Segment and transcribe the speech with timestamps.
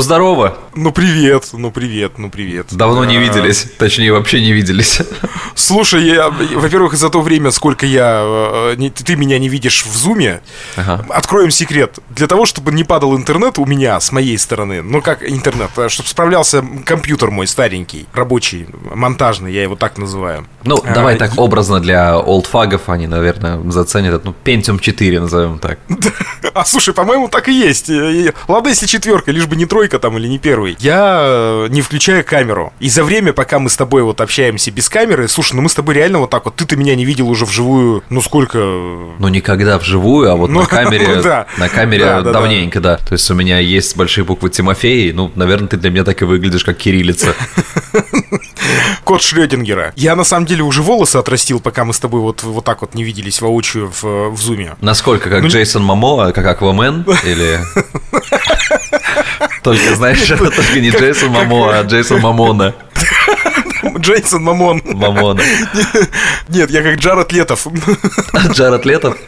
[0.00, 0.56] Ну, здорово.
[0.74, 2.68] Ну, привет, ну, привет, ну, привет.
[2.70, 5.00] Давно не виделись, точнее, вообще не виделись.
[5.60, 8.22] Слушай, я, во-первых, за то время, сколько я,
[8.76, 10.40] э, ты меня не видишь в зуме,
[10.76, 11.04] Ага.
[11.10, 11.98] откроем секрет.
[12.08, 16.08] Для того, чтобы не падал интернет у меня, с моей стороны, ну, как интернет, чтобы
[16.08, 20.46] справлялся компьютер мой старенький, рабочий, монтажный, я его так называю.
[20.64, 25.78] Ну, А, давай так образно для олдфагов, они, наверное, заценят ну, Pentium 4 назовем так.
[26.54, 27.90] А слушай, по-моему, так и есть.
[27.90, 30.76] Э, э, Ладно, если четверка, лишь бы не тройка там или не первый.
[30.80, 32.72] Я э, не включаю камеру.
[32.80, 35.74] И за время, пока мы с тобой вот общаемся без камеры, слушай, ну мы с
[35.74, 38.58] тобой реально вот так вот, ты-то меня не видел уже вживую, ну сколько...
[38.58, 41.46] Ну, никогда вживую, а вот Ну, на камере, ну да.
[41.58, 42.32] на камере Да, да, да.
[42.32, 42.96] давненько, да.
[42.96, 46.24] То есть у меня есть большие буквы Тимофей, ну, наверное, ты для меня так и
[46.24, 47.34] выглядишь, как кириллица.
[49.04, 49.92] Кот Шрёдингера.
[49.96, 52.94] Я на самом деле уже волосы отрастил, пока мы с тобой вот, вот так вот
[52.94, 54.76] не виделись воочию в, в зуме.
[54.80, 57.60] Насколько, Ну, как Джейсон Мамо, как Аквамен, или...
[59.62, 62.74] Только, знаешь, только не Джейсон Мамо, а Джейсон Мамона.
[63.98, 64.82] Джейсон Мамон.
[64.84, 65.40] Мамона.
[66.48, 67.66] Нет, я как Джаред Летов.
[68.52, 69.16] Джаред Лето?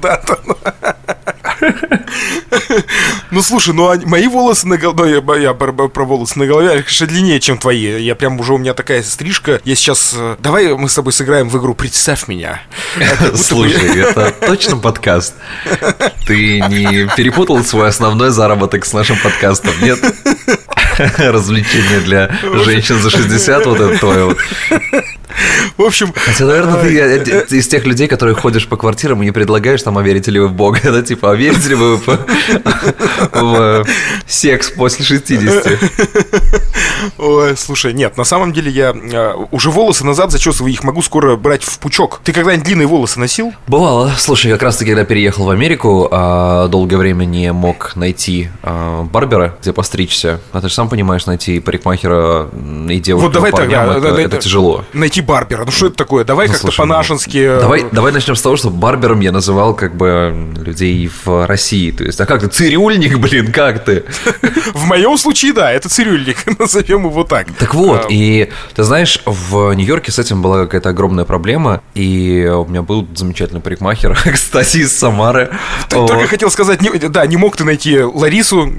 [0.00, 1.34] Да, да.
[3.30, 5.72] Ну слушай, ну мои волосы на голове, я, я про,
[6.04, 8.02] волосы на голове, конечно, длиннее, чем твои.
[8.02, 9.60] Я прям уже у меня такая стрижка.
[9.64, 10.14] Я сейчас.
[10.16, 12.60] э, Давай мы с тобой сыграем в игру Представь меня.
[13.34, 15.34] Слушай, это точно подкаст?
[16.26, 19.98] Ты не перепутал свой основной заработок с нашим подкастом, нет?
[21.18, 22.30] Развлечение для
[22.64, 24.38] женщин за 60, вот это твое вот.
[25.76, 29.26] В общем, Хотя, наверное, ты э, э, из тех людей, которые ходишь по квартирам и
[29.26, 31.96] не предлагаешь там, а верите ли вы в Бога, да, типа, а верите ли вы
[31.96, 32.08] в,
[33.32, 33.84] э,
[34.26, 35.78] секс после 60?
[37.18, 41.36] ой, слушай, нет, на самом деле я э, уже волосы назад зачесываю, их могу скоро
[41.36, 42.20] брать в пучок.
[42.24, 43.52] Ты когда-нибудь длинные волосы носил?
[43.66, 44.12] Бывало.
[44.16, 49.56] Слушай, как раз-таки, когда переехал в Америку, а, долгое время не мог найти а, барбера,
[49.60, 50.40] где постричься.
[50.52, 52.48] А ты же сам понимаешь, найти парикмахера
[52.88, 54.84] и девушку Вот давай парням, да, это, тяжело.
[54.92, 55.64] Найти барбера.
[55.66, 56.24] Ну что это такое?
[56.24, 57.36] Давай Ну, как-то ну, по-нашенски.
[57.36, 61.90] э, Давай, давай начнем с того, что барбером я называл как бы людей в России.
[61.90, 64.04] То есть, а как ты, цирюльник, блин, как ты?
[64.72, 67.52] В моем случае, да, это цирюльник, назовем его так.
[67.58, 72.50] Так вот, А, и ты знаешь, в Нью-Йорке с этим была какая-то огромная проблема, и
[72.50, 75.50] у меня был замечательный парикмахер, кстати, из Самары.
[75.90, 76.80] Только хотел сказать,
[77.10, 78.72] да, не мог ты найти Ларису.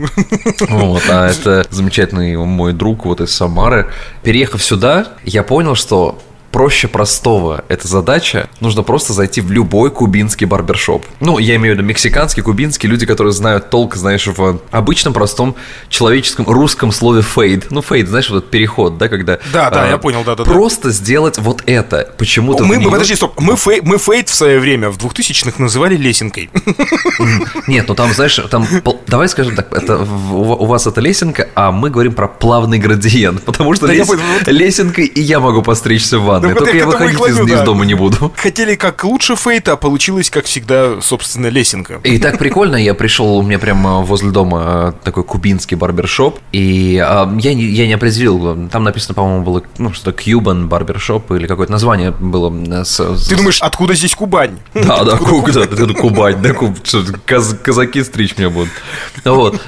[0.70, 3.88] Вот, а это замечательный мой друг вот из Самары.
[4.24, 6.20] Переехав сюда, я понял, что
[6.52, 8.50] проще простого эта задача.
[8.60, 11.06] Нужно просто зайти в любой кубинский барбершоп.
[11.20, 15.56] Ну, я имею в виду мексиканский, кубинский, люди, которые знают толк, знаешь, в обычном, простом,
[15.90, 17.68] человеческом, русском слове фейд.
[17.72, 19.40] Ну, фейд, знаешь, вот этот переход, да, когда...
[19.54, 20.50] Да, да, а, я понял, да-да-да.
[20.50, 22.10] Просто сделать вот это.
[22.18, 22.64] Почему-то...
[22.64, 26.50] Мы, Нью-Йорке- подожди, стоп, мы, фей- мы фейт в свое время в 2000-х называли лесенкой.
[27.68, 28.68] Нет, ну там, знаешь, там,
[29.08, 33.74] давай скажем так, это, у вас это лесенка, а мы говорим про плавный градиент, потому
[33.76, 36.78] что Да лес- понял, вот- лесенкой и я могу постричься в ванной, Да вот только
[36.78, 38.32] я выходить из, дома не буду.
[38.36, 42.00] Хотели как лучше фейта, а получилось, как всегда, собственно, лесенка.
[42.04, 46.98] И так прикольно, я пришел, у меня прямо возле дома э, такой кубинский барбершоп, и
[47.04, 51.48] а, я, не, я не определил, там написано, по-моему, было, ну, что-то Cuban барбершоп или
[51.48, 52.52] какое-то название было.
[52.54, 54.58] э, с- Ты думаешь, откуда здесь Кубань?
[54.74, 56.54] Да, да, ку- да, да, Кубань, да,
[57.64, 58.70] казаки стричь меня будут.
[59.26, 59.60] Вот,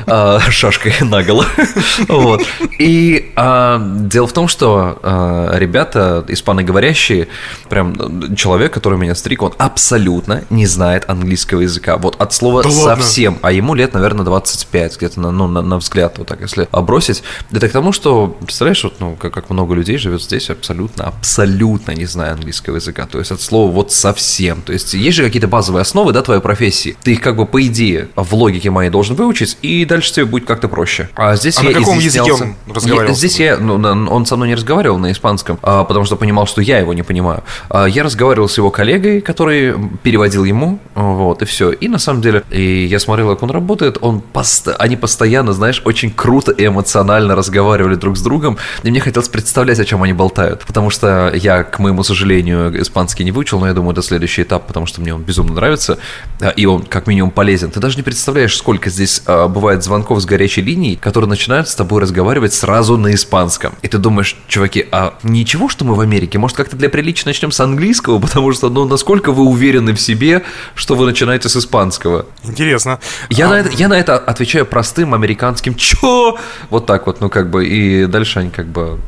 [0.50, 1.46] шашкой наголо.
[2.08, 2.44] Вот.
[2.80, 6.26] И дело в том, что ребята,
[6.62, 7.28] испаноговорящие,
[7.70, 7.94] прям
[8.32, 11.98] э, человек, который меня стриг, он абсолютно не знает английского языка.
[11.98, 13.04] Вот от слова Да ладно?
[13.04, 13.40] совсем.
[13.42, 17.24] А ему лет, наверное, 25, где-то на, ну, на, на взгляд, вот так, если бросить.
[17.52, 21.92] Это к тому, что, представляешь, вот, ну, как, как много людей живет здесь абсолютно, абсолютно
[21.92, 23.06] не зная английского языка.
[23.06, 24.62] То есть от слова вот совсем.
[24.62, 26.96] То есть есть же какие-то базовые основы, да, твоей профессии.
[27.04, 30.46] Ты их как бы по идее в логике моей должен выучить, и дальше тебе будет
[30.46, 31.10] как-то проще.
[31.16, 33.76] А здесь А я на каком языке он разговаривал Я- Здесь я, ну,
[34.10, 37.04] он со мной не разговаривал на испанском, а, потому что понимал, что я его не
[37.04, 37.44] понимаю.
[37.70, 41.72] А, Я разговаривал с его коллегой, который переводил ему, вот, и все.
[41.72, 45.82] И на самом деле, и я смотрел, как он работает, он пост- они постоянно, знаешь,
[45.86, 50.14] очень круто и эмоционально разговаривали друг с другом, и мне хотелось представлять, о чем они
[50.14, 54.44] болтают, потому что я, к моему сожалению, испанский не выучил, но я думаю, это следующий
[54.44, 55.98] этап, потому что мне он безумно нравится,
[56.42, 57.72] а, и он как минимум полезен.
[57.72, 61.76] Ты даже не представляешь, сколько здесь а, бывает звонков с горячей линией, которые начинают с
[61.76, 63.74] тобой разговаривать сразу на испанском.
[63.82, 66.38] И ты думаешь, чуваки, а ничего, что мы в Америке?
[66.42, 68.20] Может, как-то для приличия начнем с английского?
[68.20, 70.44] Потому что, ну, насколько вы уверены в себе,
[70.76, 72.26] что вы начинаете с испанского?
[72.44, 73.00] Интересно.
[73.30, 76.38] Я, А, на это, я на это отвечаю простым американским «Чё?».
[76.70, 79.00] Вот так вот, ну, как бы, и дальше они как бы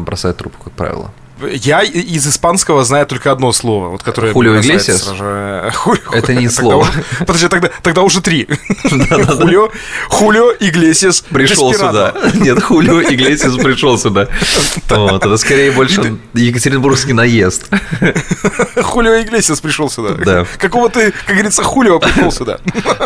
[0.00, 1.12] бросают трубку, как правило.
[1.48, 4.32] Я из испанского знаю только одно слово, вот которое...
[4.32, 5.12] Хулио Иглесиас?
[6.12, 6.86] Это не слово.
[7.20, 8.46] Подожди, тогда, тогда уже три.
[8.82, 9.70] Хулио,
[10.08, 12.14] Хулио Иглесиас Пришел сюда.
[12.34, 14.28] Нет, Хулио Иглесиас пришел сюда.
[14.88, 17.68] Вот, это скорее больше екатеринбургский наезд.
[18.82, 20.14] Хулио Иглесиас пришел сюда.
[20.24, 20.46] Да.
[20.58, 22.58] Какого ты, как говорится, Хулио пришел сюда.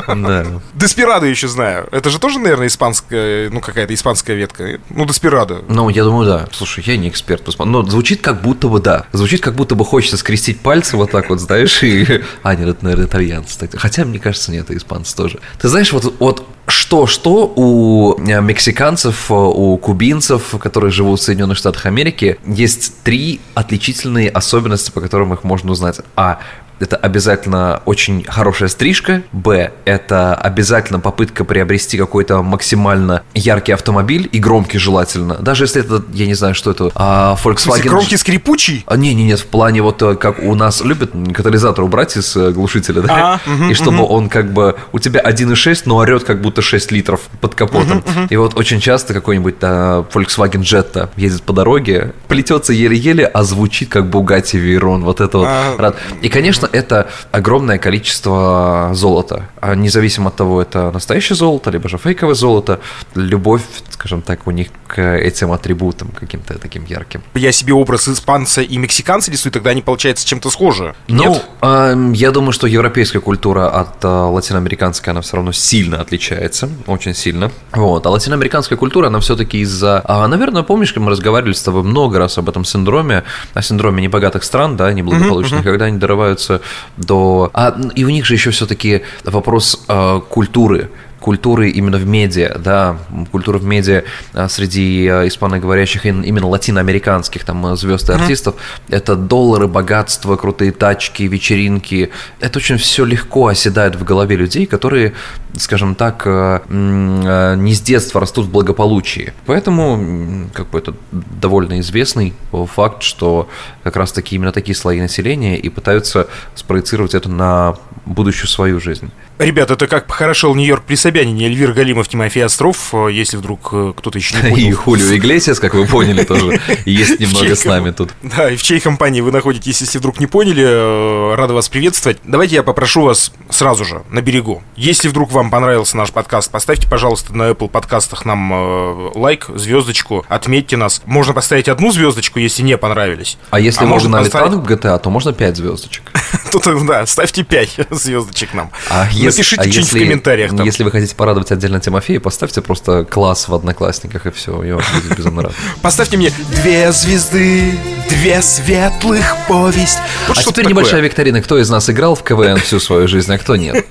[0.07, 0.47] Да.
[0.75, 1.89] Деспирадо еще знаю.
[1.93, 4.79] Это же тоже, наверное, испанская, ну, какая-то испанская ветка.
[4.91, 5.63] Ну, Деспирадо.
[5.69, 6.49] Ну, я думаю, да.
[6.53, 9.05] Слушай, я не эксперт Но звучит как будто бы да.
[9.13, 12.23] Звучит как будто бы хочется скрестить пальцы вот так вот, знаешь, и...
[12.43, 13.69] А, нет, это, наверное, итальянцы.
[13.75, 15.41] Хотя, мне кажется, нет, это испанцы тоже.
[15.61, 21.59] Ты знаешь, вот, вот что-что у э, мексиканцев, э, у кубинцев, которые живут в Соединенных
[21.59, 26.01] Штатах Америки, есть три отличительные особенности, по которым их можно узнать.
[26.17, 26.41] А
[26.81, 34.39] это обязательно очень хорошая стрижка, б, это обязательно попытка приобрести какой-то максимально яркий автомобиль и
[34.39, 37.89] громкий желательно, даже если это, я не знаю, что это, а, Volkswagen...
[37.89, 38.85] Громкий скрипучий?
[38.87, 42.37] А, не, не, нет, в плане вот э, как у нас любят катализатор убрать из
[42.37, 44.15] э, глушителя, да, а, угу, и чтобы угу.
[44.15, 47.99] он как бы, у тебя 1,6, но орет как будто 6 литров под капотом.
[47.99, 48.27] Угу, угу.
[48.31, 53.89] И вот очень часто какой-нибудь а, Volkswagen Jetta едет по дороге, плетется еле-еле, а звучит
[53.89, 55.49] как Bugatti Veyron, вот это вот.
[55.49, 59.49] А, и, конечно, это огромное количество золота.
[59.61, 62.81] А независимо от того, это настоящее золото, либо же фейковое золото,
[63.15, 67.23] любовь, скажем так, у них к этим атрибутам каким-то таким ярким.
[67.35, 70.95] Я себе образ испанца и мексиканца рисую, тогда они, получается, чем-то схожи.
[71.09, 71.41] Ну?
[71.63, 77.15] Э, я думаю, что европейская культура от э, латиноамериканской, она все равно сильно отличается, очень
[77.15, 77.51] сильно.
[77.73, 78.07] Вот.
[78.07, 80.03] А латиноамериканская культура, она все-таки из-за...
[80.05, 83.25] А, наверное, помнишь, мы разговаривали с тобой много раз об этом синдроме,
[83.55, 85.65] о синдроме небогатых стран, да, неблагополучных, uh-huh, uh-huh.
[85.65, 86.54] когда они дорываются
[86.97, 87.51] до...
[87.53, 90.91] А, и у них же еще все-таки вопрос э, культуры
[91.25, 92.99] культуры именно в медиа, да,
[93.33, 94.03] культура в медиа
[94.35, 98.95] а, среди а, испаноговорящих, именно латиноамериканских там а, звезд и артистов, mm-hmm.
[98.95, 102.11] это доллары, богатство, крутые тачки, вечеринки.
[102.41, 105.15] Это очень все легко оседает в голове людей, которые,
[105.57, 106.27] скажем так,
[106.69, 109.33] не с детства растут в благополучии.
[109.47, 112.35] Поэтому, как бы это довольно известный
[112.75, 113.49] факт, что
[113.83, 119.11] как раз таки именно такие слои населения и пытаются спроецировать это на будущую свою жизнь.
[119.39, 123.93] Ребят, это как похорошел Нью-Йорк при Собянине, Эльвир Галимов, Тимофей Остров, э, если вдруг э,
[123.97, 124.69] кто-то еще не понял.
[124.69, 128.15] И Хулио Иглесиас, как вы поняли, тоже есть немного с нами тут.
[128.23, 132.19] Да, и в чьей компании вы находитесь, если вдруг не поняли, э, рада вас приветствовать.
[132.23, 134.63] Давайте я попрошу вас сразу же, на берегу.
[134.77, 140.77] Если вдруг вам понравился наш подкаст, поставьте, пожалуйста, на Apple подкастах нам лайк, звездочку, отметьте
[140.77, 141.03] нас.
[141.05, 143.39] Можно поставить одну звездочку, если не понравились.
[143.51, 144.53] А если а можно поставить...
[144.53, 146.03] в GTA, то можно 5 звездочек.
[146.53, 148.71] Тут, да, ставьте 5 звездочек нам.
[148.91, 150.57] А Напишите а что-нибудь в комментариях.
[150.57, 150.65] Там.
[150.65, 154.83] Если вы хотите порадовать отдельно Тимофея, поставьте просто класс в Одноклассниках, и все, и он
[154.95, 155.53] будет безумно рад.
[155.83, 159.99] Поставьте мне две звезды, две светлых повесть.
[160.29, 160.71] Вот а теперь такое.
[160.71, 161.43] небольшая викторина.
[161.43, 163.85] Кто из нас играл в КВН всю свою жизнь, а кто нет?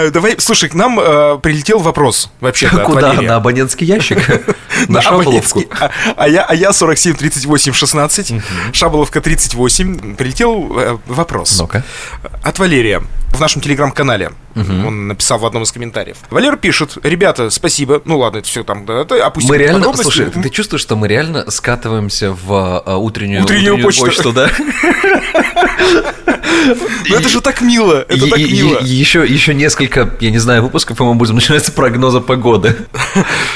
[0.00, 3.14] А, давай, слушай, к нам а, прилетел вопрос вообще Куда?
[3.14, 4.18] На абонентский ящик?
[4.88, 5.62] На шаболовку?
[6.16, 8.32] А, я, а я 47 38 16,
[8.72, 10.16] шаболовка 38.
[10.16, 11.58] Прилетел э, вопрос.
[11.58, 11.84] Ну-ка.
[12.42, 13.02] От Валерия
[13.32, 14.32] в нашем телеграм-канале.
[14.56, 14.86] Угу.
[14.86, 16.16] Он написал в одном из комментариев.
[16.30, 18.02] Валер пишет, ребята, спасибо.
[18.04, 21.08] Ну ладно, это все там, да, это опустим Мы реально, слушай, ты чувствуешь, что мы
[21.08, 24.04] реально скатываемся в а, утреннюю, утреннюю, утреннюю почту.
[24.04, 24.50] почту, да?
[27.08, 28.80] Ну это же так мило, это так мило.
[28.80, 32.76] Еще, еще несколько, я не знаю, выпусков, по-моему, будем начинать с прогноза погоды.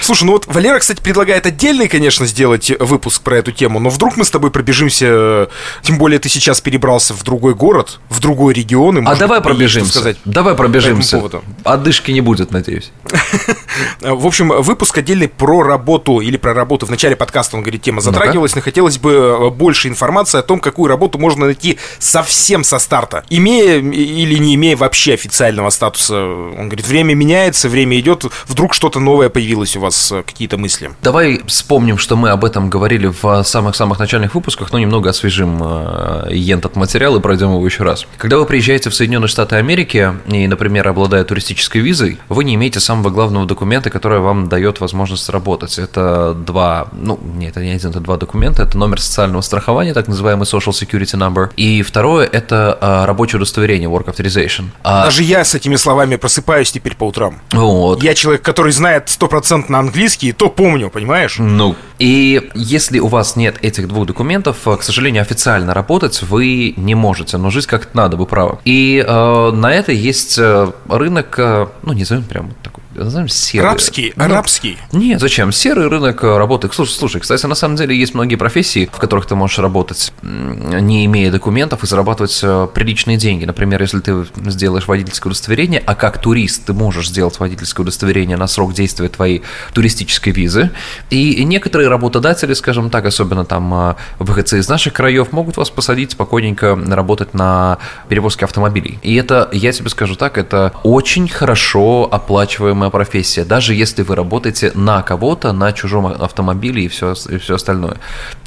[0.01, 4.17] Слушай, ну вот Валера, кстати, предлагает отдельный, конечно, сделать выпуск про эту тему, но вдруг
[4.17, 5.49] мы с тобой пробежимся,
[5.83, 8.99] тем более ты сейчас перебрался в другой город, в другой регион.
[8.99, 9.64] И, а давай пробежимся.
[9.69, 11.23] Сказать давай пробежимся.
[11.65, 12.91] Отдышки не будет, надеюсь.
[14.01, 16.87] В общем, выпуск отдельный про работу или про работу.
[16.87, 20.61] В начале подкаста, он говорит, тема затрагивалась, но хотелось бы э, больше информации о том,
[20.61, 23.25] какую работу можно найти совсем со старта.
[23.31, 26.17] Имея или не имея вообще официального статуса.
[26.17, 30.91] Он говорит, время меняется, время идет, вдруг что-то новое появилось у вас, э, какие-то мысли.
[31.03, 36.55] Давай вспомним, что мы об этом говорили в самых-самых начальных выпусках, но немного освежим э,
[36.55, 38.07] этот материал и пройдем его еще раз.
[38.17, 42.81] Когда вы приезжаете в Соединенные Штаты Америки и, например, обладая туристической визой, вы не имеете
[42.81, 45.79] самого главного документа, который вам дает возможность работать.
[45.79, 48.63] Это два, ну, нет, это не один, это два документа.
[48.63, 51.51] Это номер социального страхования, так называемый Social Security Number.
[51.57, 54.65] И второе– это а, рабочее удостоверение, Work Authorization.
[54.83, 55.05] А...
[55.05, 57.41] Даже я с этими словами просыпаюсь теперь по утрам.
[57.53, 58.03] Вот.
[58.03, 61.37] Я человек, который знает стопроцентно английский, то помню, понимаешь?
[61.39, 66.95] Ну, и если у вас нет этих двух документов, к сожалению, официально работать вы не
[66.95, 68.59] можете, но жить как-то надо, вы правы.
[68.65, 73.69] И э, на это есть э, рынок, э, ну, не назовем прям такой назовем серый.
[73.69, 74.79] Рабский, ну, арабский.
[74.93, 75.53] Нет, зачем?
[75.53, 76.69] Серый рынок работы.
[76.73, 81.05] Слушай, слушай, кстати, на самом деле есть многие профессии, в которых ты можешь работать, не
[81.07, 83.45] имея документов, и зарабатывать э, приличные деньги.
[83.45, 88.47] Например, если ты сделаешь водительское удостоверение, а как турист ты можешь сделать водительское удостоверение на
[88.47, 90.71] срок действия твоей туристической визы.
[91.11, 96.13] И некоторые работодатели, скажем так, особенно там э, выходцы из наших краев, могут вас посадить
[96.13, 98.99] спокойненько работать на перевозке автомобилей.
[99.03, 104.73] И это, я тебе скажу так, это очень хорошо оплачиваемая профессия, даже если вы работаете
[104.75, 107.99] на кого-то, на чужом автомобиле и все, и все остальное.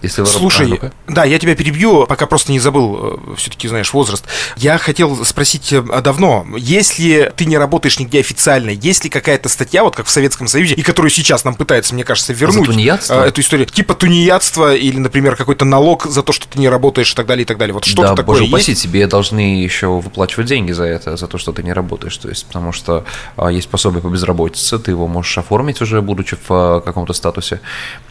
[0.02, 3.94] Если вы Слушай, а, да, я тебя перебью, пока просто не забыл, э, все-таки знаешь
[3.94, 4.26] возраст.
[4.58, 9.84] Я хотел спросить э, давно, если ты не работаешь нигде официально, есть ли какая-то статья,
[9.84, 12.68] вот как в Советском Союзе, и которую сейчас нам пытаются, мне кажется, вернуть
[13.02, 17.12] За эту историю, типа тунеядство или, например, какой-то налог за то, что ты не работаешь
[17.12, 17.74] и так далее, и так далее.
[17.74, 18.54] Вот что-то да, такое боже есть?
[18.54, 22.30] упаси, тебе должны еще выплачивать деньги за это, за то, что ты не работаешь, то
[22.30, 24.27] есть, потому что а, есть пособие по безработице,
[24.80, 27.62] ты его можешь оформить уже, будучи в а, каком-то статусе,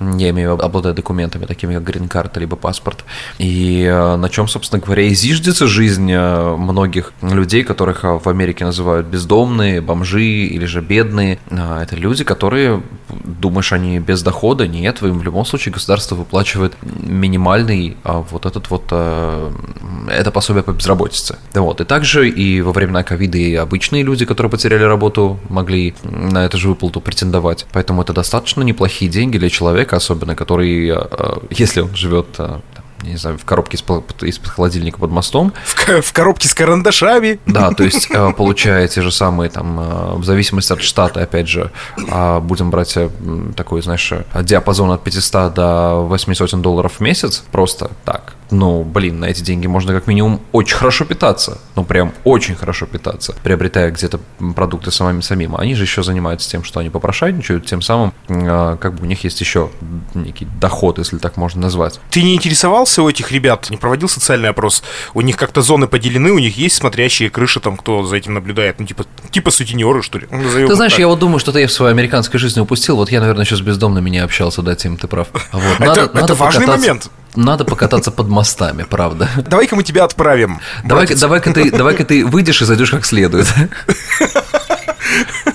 [0.01, 3.05] я имею обладая документами, такими как грин-карта, либо паспорт,
[3.39, 8.65] и а, на чем, собственно говоря, и зиждется жизнь а, многих людей, которых в Америке
[8.65, 15.01] называют бездомные, бомжи или же бедные, а, это люди, которые, думаешь, они без дохода, нет,
[15.01, 21.37] в любом случае государство выплачивает минимальный вот этот вот, это пособие по безработице.
[21.55, 26.45] Вот, и также и во времена ковида и обычные люди, которые потеряли работу, могли на
[26.45, 27.67] эту же выплату претендовать.
[27.73, 32.61] Поэтому это достаточно неплохие деньги для человека, особенно который, а, если он живет а,
[33.03, 35.53] не знаю, в коробке из-под холодильника под мостом.
[35.65, 37.39] В, в коробке с карандашами.
[37.47, 41.49] Да, то есть э, получая те же самые, там, э, в зависимости от штата, опять
[41.49, 41.71] же,
[42.11, 43.11] а, будем брать э,
[43.55, 48.35] такой, знаешь, диапазон от 500 до 800 долларов в месяц, просто так.
[48.51, 51.59] Ну, блин, на эти деньги можно как минимум очень хорошо питаться.
[51.75, 54.21] Ну, прям очень хорошо питаться, приобретая где-то
[54.55, 55.57] продукты самими самим.
[55.57, 59.41] Они же еще занимаются тем, что они попрошайничают, тем самым как бы у них есть
[59.41, 59.71] еще
[60.15, 62.01] некий доход, если так можно назвать.
[62.11, 64.83] Ты не интересовался у этих ребят, не проводил социальный опрос?
[65.15, 68.79] У них как-то зоны поделены, у них есть смотрящие крыши, там, кто за этим наблюдает,
[68.79, 70.27] ну, типа, типа сутенеры, что ли?
[70.31, 71.01] Назовем ты знаешь, так.
[71.01, 73.61] я вот думаю, что-то я в своей американской жизни упустил, вот я, наверное, еще с
[73.61, 75.29] бездомными не общался, да, Тим, ты прав.
[75.53, 75.79] Вот.
[75.81, 77.11] Надо, это, надо это важный момент.
[77.37, 79.29] Надо покататься под мостами, правда.
[79.37, 80.61] Давай-ка мы тебя отправим.
[80.85, 83.47] Давай-ка давай ты, давай ты выйдешь и зайдешь как следует.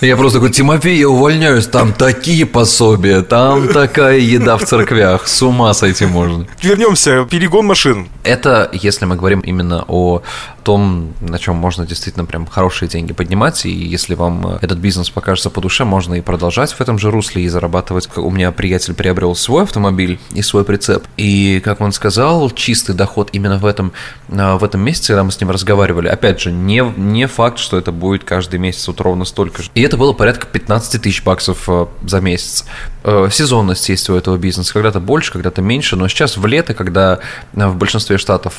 [0.01, 5.43] Я просто такой, Тимофей, я увольняюсь, там такие пособия, там такая еда в церквях, с
[5.43, 6.47] ума сойти можно.
[6.59, 8.07] Вернемся, перегон машин.
[8.23, 10.23] Это, если мы говорим именно о
[10.63, 15.51] том, на чем можно действительно прям хорошие деньги поднимать, и если вам этот бизнес покажется
[15.51, 18.09] по душе, можно и продолжать в этом же русле и зарабатывать.
[18.15, 23.29] У меня приятель приобрел свой автомобиль и свой прицеп, и, как он сказал, чистый доход
[23.33, 23.91] именно в этом,
[24.27, 27.91] в этом месяце, когда мы с ним разговаривали, опять же, не, не факт, что это
[27.91, 29.69] будет каждый месяц вот ровно столько же.
[29.73, 32.65] И это было порядка 15 тысяч баксов э, за месяц.
[33.03, 37.19] Э, сезонность есть у этого бизнеса, когда-то больше, когда-то меньше, но сейчас в лето, когда
[37.53, 38.53] э, в большинстве штатов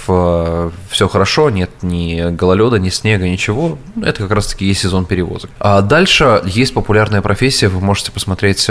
[0.91, 5.51] все хорошо, нет ни гололеда, ни снега, ничего, это как раз-таки есть сезон перевозок.
[5.61, 8.69] А дальше есть популярная профессия, вы можете посмотреть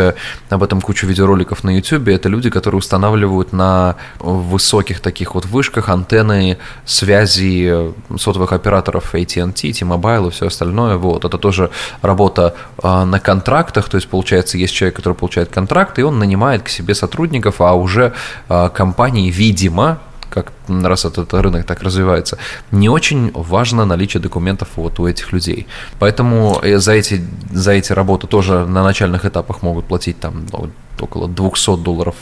[0.50, 5.90] об этом кучу видеороликов на YouTube, это люди, которые устанавливают на высоких таких вот вышках
[5.90, 13.90] антенны связи сотовых операторов AT&T, T-Mobile и все остальное, вот, это тоже работа на контрактах,
[13.90, 15.61] то есть, получается, есть человек, который получает контракт,
[16.00, 18.14] и он нанимает к себе сотрудников, а уже
[18.50, 20.00] а, компании, видимо,
[20.32, 22.38] как раз этот рынок так развивается,
[22.72, 25.68] не очень важно наличие документов вот у этих людей.
[26.00, 30.70] Поэтому э, за эти, за эти работы тоже на начальных этапах могут платить там ну,
[31.00, 32.16] около 200 долларов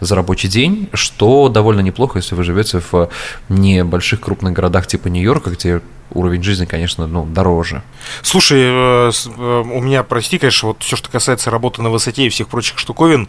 [0.00, 3.08] за рабочий день, что довольно неплохо, если вы живете в
[3.48, 5.80] небольших крупных городах типа Нью-Йорка, где
[6.10, 7.82] уровень жизни, конечно, ну, дороже.
[8.22, 12.28] Слушай, э, э, у меня, прости, конечно, вот все, что касается работы на высоте и
[12.28, 13.28] всех прочих штуковин,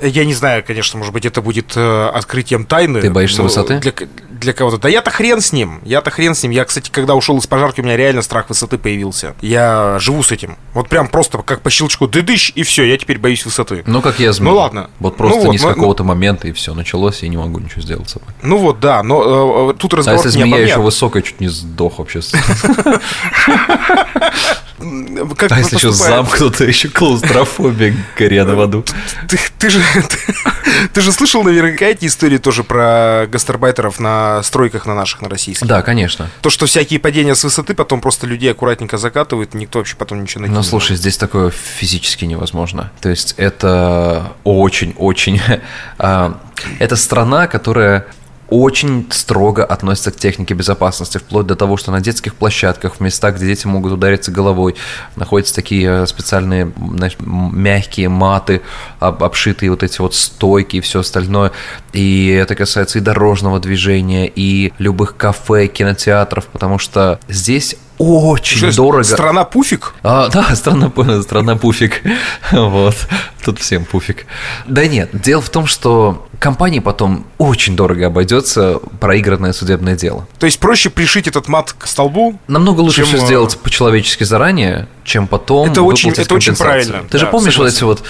[0.00, 3.00] я не знаю, конечно, может быть, это будет э, открытием тайны.
[3.00, 3.78] Ты боишься высоты?
[3.78, 3.92] Для,
[4.28, 4.78] для кого-то.
[4.78, 5.80] Да я-то хрен с ним.
[5.84, 6.52] Я-то хрен с ним.
[6.52, 9.34] Я, кстати, когда ушел из пожарки, у меня реально страх высоты появился.
[9.40, 10.56] Я живу с этим.
[10.72, 13.82] Вот прям просто как по щелчку дыдыщ, и все, я теперь боюсь высоты.
[13.86, 14.52] Ну, как я змею.
[14.52, 14.90] Ну, ладно.
[15.00, 16.08] Вот просто ну, вот, не с ну, какого-то ну...
[16.08, 18.28] момента, и все, началось, и не могу ничего сделать с собой.
[18.42, 21.98] Ну вот, да, но э, тут разговор а если змея еще высокая, чуть не сдох
[21.98, 22.20] вообще.
[25.36, 28.84] Как а если еще замкнуто, еще клаустрофобия, горя в аду.
[29.28, 30.34] Ты, ты, же, ты,
[30.92, 35.66] ты же слышал наверняка эти истории тоже про гастарбайтеров на стройках на наших, на российских?
[35.66, 36.28] Да, конечно.
[36.42, 40.44] То, что всякие падения с высоты, потом просто людей аккуратненько закатывают, никто вообще потом ничего
[40.44, 42.92] не Ну, слушай, здесь такое физически невозможно.
[43.00, 45.40] То есть это очень-очень...
[45.96, 46.40] А,
[46.80, 48.06] это страна, которая
[48.50, 53.36] очень строго относятся к технике безопасности, вплоть до того, что на детских площадках, в местах,
[53.36, 54.74] где дети могут удариться головой,
[55.16, 58.62] находятся такие э, специальные знаешь, мягкие маты,
[59.00, 61.52] обшитые вот эти вот стойки и все остальное.
[61.92, 68.76] И это касается и дорожного движения, и любых кафе, кинотеатров, потому что здесь очень Что,
[68.76, 69.04] дорого.
[69.04, 69.94] Страна пуфик?
[70.02, 70.90] А, да, страна,
[71.22, 72.02] страна пуфик.
[72.52, 72.96] Вот.
[73.44, 74.26] Тут всем пуфик.
[74.66, 80.26] Да нет, дело в том, что компании потом очень дорого обойдется проигранное судебное дело.
[80.38, 82.38] То есть проще пришить этот мат к столбу?
[82.48, 83.06] Намного лучше чем...
[83.06, 87.02] все э, сделать по-человечески заранее, чем потом Это очень, это очень правильно.
[87.02, 87.86] Ты да, же помнишь согласен.
[87.86, 88.08] вот эти вот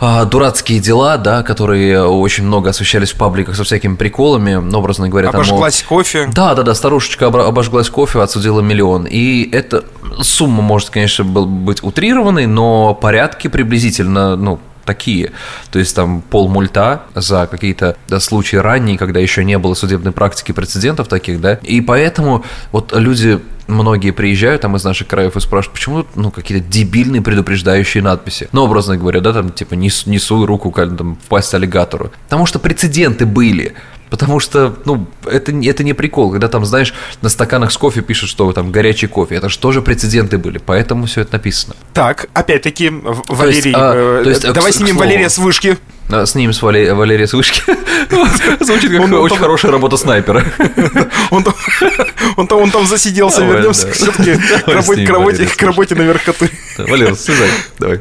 [0.00, 5.10] а, дурацкие дела, да, которые очень много освещались в пабликах со всякими приколами, ну, образно
[5.10, 5.28] говоря.
[5.28, 6.30] Обожглась там, кофе.
[6.34, 9.04] Да, да, да, старушечка обожглась кофе, отсудила миллион.
[9.04, 9.84] И эта
[10.22, 14.58] сумма может, конечно, быть утрированной, но порядки приблизительно, ну,
[14.90, 15.30] такие.
[15.70, 20.12] То есть там пол мульта за какие-то да, случаи ранние, когда еще не было судебной
[20.12, 21.54] практики прецедентов таких, да.
[21.62, 26.66] И поэтому вот люди многие приезжают там из наших краев и спрашивают, почему ну, какие-то
[26.68, 28.48] дебильные предупреждающие надписи.
[28.50, 32.10] Ну, образно говоря, да, там, типа, не, не суй руку там, в пасть аллигатору.
[32.24, 33.74] Потому что прецеденты были.
[34.10, 38.28] Потому что, ну, это, это не прикол, когда там, знаешь, на стаканах с кофе пишут,
[38.28, 39.36] что там горячий кофе.
[39.36, 41.76] Это же тоже прецеденты были, поэтому все это написано.
[41.94, 45.78] Так, опять-таки, Валерий, то есть, а, то есть, э, давай снимем Валерия с вышки.
[46.12, 47.62] А, с ним с Валерия, Валерия с вышки.
[48.60, 50.44] Звучит как очень хорошая работа снайпера.
[52.36, 54.34] Он там, он там засиделся, вернемся все-таки
[55.56, 56.50] к работе на верхотуре.
[56.78, 57.48] Валер, слезай,
[57.78, 58.00] давай.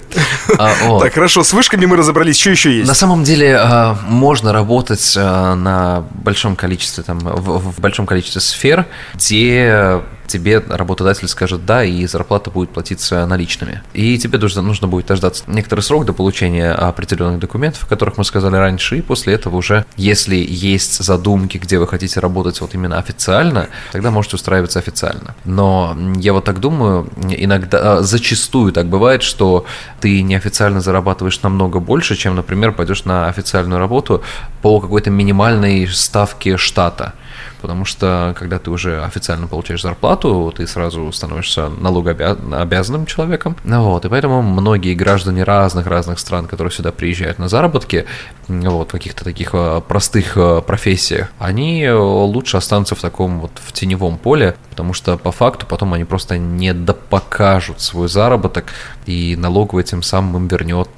[0.57, 2.87] А, так, хорошо, с вышками мы разобрались, что еще есть?
[2.87, 3.59] На самом деле
[4.07, 11.83] можно работать на большом количестве, там, в большом количестве сфер, где тебе работодатель скажет «да»,
[11.83, 13.81] и зарплата будет платиться наличными.
[13.93, 18.23] И тебе нужно, нужно будет дождаться некоторый срок до получения определенных документов, о которых мы
[18.23, 22.97] сказали раньше, и после этого уже, если есть задумки, где вы хотите работать вот именно
[22.97, 25.35] официально, тогда можете устраиваться официально.
[25.45, 29.65] Но я вот так думаю, иногда, а, зачастую так бывает, что
[29.99, 34.23] ты неофициально зарабатываешь намного больше, чем, например, пойдешь на официальную работу
[34.61, 37.13] по какой-то минимальной ставке штата
[37.61, 43.55] потому что когда ты уже официально получаешь зарплату, ты сразу становишься налогообязанным человеком.
[43.63, 48.05] Вот, и поэтому многие граждане разных-разных стран, которые сюда приезжают на заработки,
[48.47, 53.51] вот, в каких-то таких э, простых э, профессиях, они э, лучше останутся в таком вот
[53.55, 58.65] в теневом поле, потому что по факту потом они просто не допокажут свой заработок,
[59.05, 60.89] и налоговый тем самым им вернет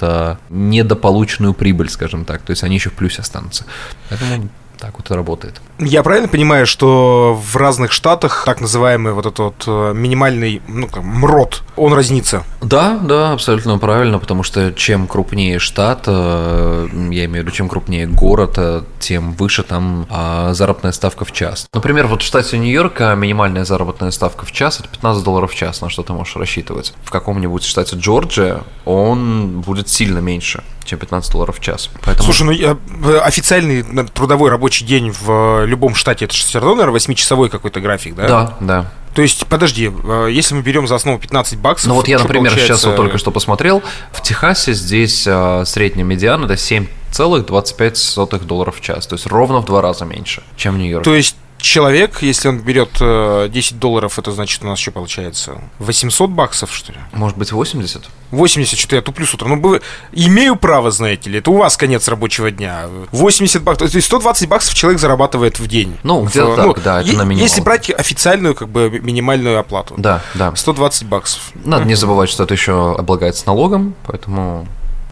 [0.50, 3.66] недополученную прибыль, скажем так, то есть они еще в плюсе останутся.
[4.10, 4.50] Поэтому
[4.82, 5.62] так вот и работает.
[5.80, 10.88] Я правильно понимаю, что в разных штатах так называемый вот этот вот э, минимальный ну,
[10.88, 12.44] как, МРОТ, он разнится?
[12.62, 17.70] Да, да, абсолютно правильно, потому что чем крупнее штат, э, я имею в виду, чем
[17.70, 21.68] крупнее город, э, тем выше там а, заработная ставка в час.
[21.74, 25.82] Например, вот в штате Нью-Йорка минимальная заработная ставка в час– это 15 долларов в час,
[25.82, 26.94] на что ты можешь рассчитывать.
[27.04, 31.90] В каком-нибудь штате Джорджия он будет сильно меньше, чем 15 долларов в час.
[32.04, 32.24] Поэтому...
[32.24, 32.78] Слушай, ну я,
[33.24, 37.82] официальный трудовой рабочий рабочий день в любом штате, это же все равно, наверное, 8-часовой какой-то
[37.82, 38.28] график, да?
[38.28, 38.92] Да, да.
[39.14, 41.90] То есть, подожди, э, если мы берем за основу 15 баксов...
[41.90, 42.76] Ну вот я, например, получается...
[42.76, 48.82] сейчас вот только что посмотрел, в Техасе здесь э, средняя медиана это 7,25 долларов в
[48.82, 51.04] час, то есть ровно в два раза меньше, чем в Нью-Йорке.
[51.04, 55.62] То есть человек, если он берет 10 э, долларов, это значит у нас что получается?
[55.80, 57.00] 800 баксов, что ли?
[57.14, 58.10] Может быть, 80?
[58.32, 59.48] 80, что я туплю с утра.
[59.48, 59.80] Ну,
[60.12, 62.88] имею право, знаете ли, это у вас конец рабочего дня.
[63.12, 65.98] 80 баксов, то есть 120 баксов человек зарабатывает в день.
[66.04, 67.44] Ну, где-то так, ну, да, это на минимум.
[67.44, 69.96] Если брать официальную, как бы, минимальную оплату.
[69.98, 70.56] Да, да.
[70.56, 71.52] 120 баксов.
[71.54, 74.68] Надо не забывать, что это еще облагается налогом, поэтому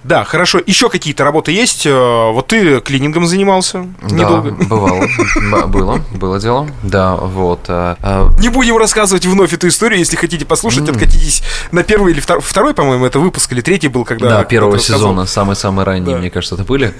[0.10, 0.60] да, хорошо.
[0.66, 1.86] Еще какие-то работы есть?
[1.86, 4.52] Э, вот ты клинингом занимался да, недолго.
[4.52, 5.06] бывало.
[5.68, 6.68] Было, было дело.
[6.82, 7.66] Да, вот.
[7.68, 8.30] Э, э.
[8.40, 10.00] Не будем рассказывать вновь эту историю.
[10.00, 14.04] Если хотите послушать, откатитесь на первый или второй, второй, по-моему, это выпуск, или третий был,
[14.04, 14.30] когда...
[14.30, 16.92] Да, первого сезона, самый-самый ранний, мне кажется, это были.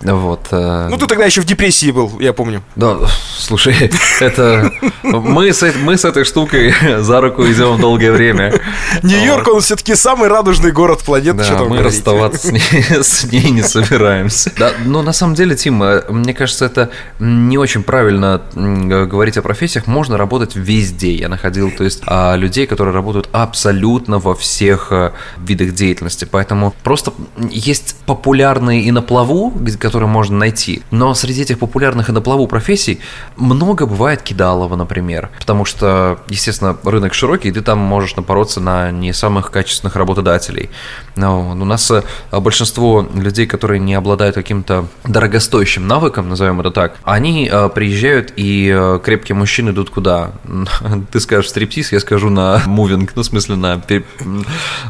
[0.00, 0.48] Вот.
[0.50, 2.64] Ну, ты тогда еще в депрессии был, я помню.
[2.74, 2.98] Да,
[3.38, 4.72] слушай, это...
[5.04, 8.60] Мы с, мы с этой штукой за руку идем долгое время.
[9.04, 11.44] Нью-Йорк, он все-таки самый радужный город планеты.
[11.48, 12.55] Да, мы расставаться
[13.02, 14.52] с ней, не собираемся.
[14.58, 19.42] Да, но на самом деле, Тим, э, мне кажется, это не очень правильно говорить о
[19.42, 19.86] профессиях.
[19.86, 21.14] Можно работать везде.
[21.14, 26.26] Я находил, то есть, а, людей, которые работают абсолютно во всех э, видах деятельности.
[26.30, 27.12] Поэтому просто
[27.50, 30.82] есть популярные и на плаву, которые можно найти.
[30.90, 33.00] Но среди этих популярных и на плаву профессий
[33.36, 38.90] много бывает кидалово, например, потому что, естественно, рынок широкий, и ты там можешь напороться на
[38.90, 40.70] не самых качественных работодателей.
[41.16, 42.02] Но у нас э,
[42.40, 48.72] большинство людей, которые не обладают каким-то дорогостоящим навыком, назовем это так, они э, приезжают, и
[48.74, 50.32] э, крепкие мужчины идут куда?
[51.12, 54.04] Ты скажешь стриптиз, я скажу на мувинг, ну, в смысле, на, пер...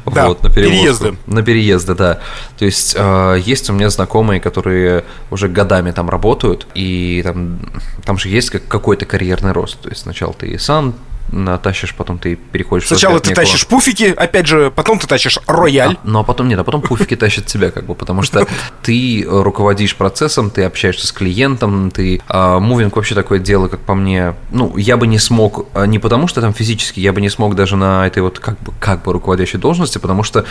[0.07, 1.17] да, вот, на переезды.
[1.27, 2.21] На переезды, да.
[2.59, 2.97] То есть
[3.45, 7.59] есть у меня знакомые, которые уже годами там работают, и там,
[8.05, 9.81] там же есть какой-то карьерный рост.
[9.81, 10.95] То есть сначала ты сам
[11.33, 15.95] натащишь, потом ты переходишь Сначала ты тащишь пуфики, опять же, потом ты тащишь рояль.
[15.95, 18.47] А, ну а потом нет, а потом пуфики тащат тебя, как бы, потому что
[18.83, 23.95] ты руководишь процессом, ты общаешься с клиентом, ты а, мувинг вообще такое дело, как по
[23.95, 24.35] мне.
[24.51, 27.55] Ну, я бы не смог, а, не потому что там физически, я бы не смог
[27.55, 30.45] даже на этой вот как бы, как бы руководящей должности, потому что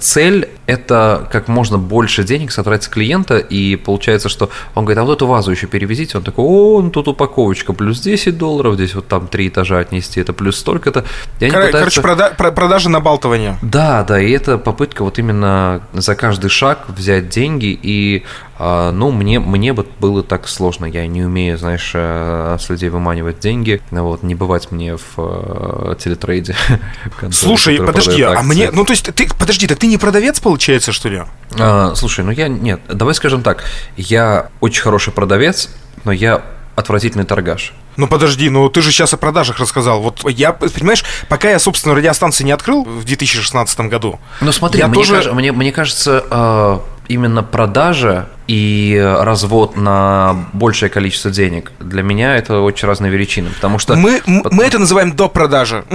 [0.00, 5.04] цель это как можно больше денег сотрать с клиента, и получается, что он говорит, а
[5.04, 8.94] вот эту вазу еще перевезите, он такой, о, ну тут упаковочка плюс 10 долларов, здесь
[8.94, 11.02] вот там 3 этажа отнести, это плюс столько-то.
[11.02, 11.78] Кор- пытаются...
[11.78, 13.58] Короче, прода- продажи на балтывание.
[13.62, 18.24] Да, да, и это попытка вот именно за каждый шаг взять деньги и
[18.58, 20.86] а, ну, мне, мне бы было так сложно.
[20.86, 23.82] Я не умею, знаешь, э, с людей выманивать деньги.
[23.90, 26.56] Вот, не бывать мне в э, телетрейде.
[27.32, 28.70] Слушай, подожди, а мне...
[28.70, 31.22] Ну, то есть, ты, подожди, так ты не продавец, получается, что ли?
[31.58, 32.48] А, слушай, ну я...
[32.48, 33.64] Нет, давай скажем так.
[33.96, 35.68] Я очень хороший продавец,
[36.04, 36.42] но я
[36.76, 37.74] отвратительный торгаш.
[37.96, 40.00] Ну подожди, ну ты же сейчас о продажах рассказал.
[40.00, 44.18] Вот я, понимаешь, пока я, собственно, радиостанции не открыл в 2016 году.
[44.40, 45.12] Ну смотри, мне, тоже...
[45.14, 46.78] кажется, мне, мне кажется, э,
[47.08, 51.72] именно продажа и развод на большее количество денег.
[51.80, 53.96] Для меня это очень разные величины, потому что...
[53.96, 55.32] Мы, мы это называем доп.
[55.32, 55.84] продажа.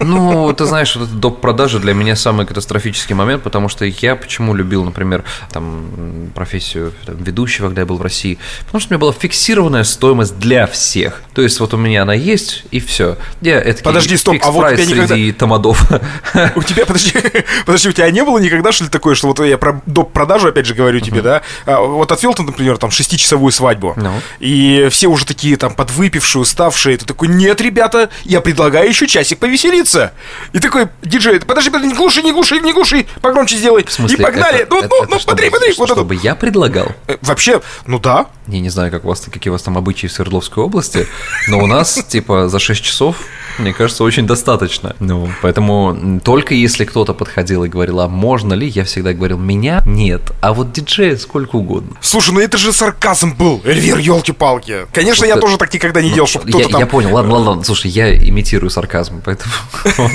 [0.00, 1.40] Ну, ты знаешь, вот доп.
[1.40, 7.16] продажа для меня самый катастрофический момент, потому что я почему любил, например, там, профессию там,
[7.16, 11.22] ведущего, когда я был в России, потому что у меня была фиксированная стоимость для всех.
[11.34, 13.16] То есть вот у меня она есть, и все.
[13.40, 15.14] Я, это подожди, стоп, а вот у тебя никогда...
[15.14, 15.82] среди тамадов.
[16.56, 17.12] У тебя, подожди,
[17.66, 20.12] подожди, у тебя не было никогда, что ли, такое, что вот я про доп.
[20.12, 23.94] продажу, опять же, говорю тебе, да, а вот отвел ты, например, там, шестичасовую свадьбу.
[23.96, 24.12] Ну.
[24.38, 29.38] и все уже такие там подвыпившие, уставшие, ты такой, нет, ребята, я предлагаю еще часик
[29.38, 30.12] повеселиться.
[30.52, 33.84] И такой, диджей, подожди, подожди, не глуши, не глуши, не глуши, погромче сделай.
[33.84, 35.74] В смысле, и погнали, это, ну, это, ну, это ну, смотри, смотри.
[35.76, 36.24] Вот чтобы это.
[36.24, 36.92] я предлагал?
[37.06, 38.26] Э, вообще, ну да.
[38.46, 41.06] Я не знаю, как у вас, какие у вас там обычаи в Свердловской области,
[41.48, 43.16] но у нас, типа, за 6 часов
[43.60, 44.96] мне кажется, очень достаточно.
[45.00, 49.82] Ну, поэтому только если кто-то подходил и говорил, а можно ли, я всегда говорил, меня
[49.86, 51.96] нет, а вот диджея сколько угодно.
[52.00, 54.86] Слушай, ну это же сарказм был, Эльвир, елки-палки.
[54.92, 56.80] Конечно, я тоже так никогда не ну, делал, чтобы кто-то там...
[56.80, 59.52] Я понял, ладно, ладно, ладно, слушай, я имитирую сарказм, поэтому...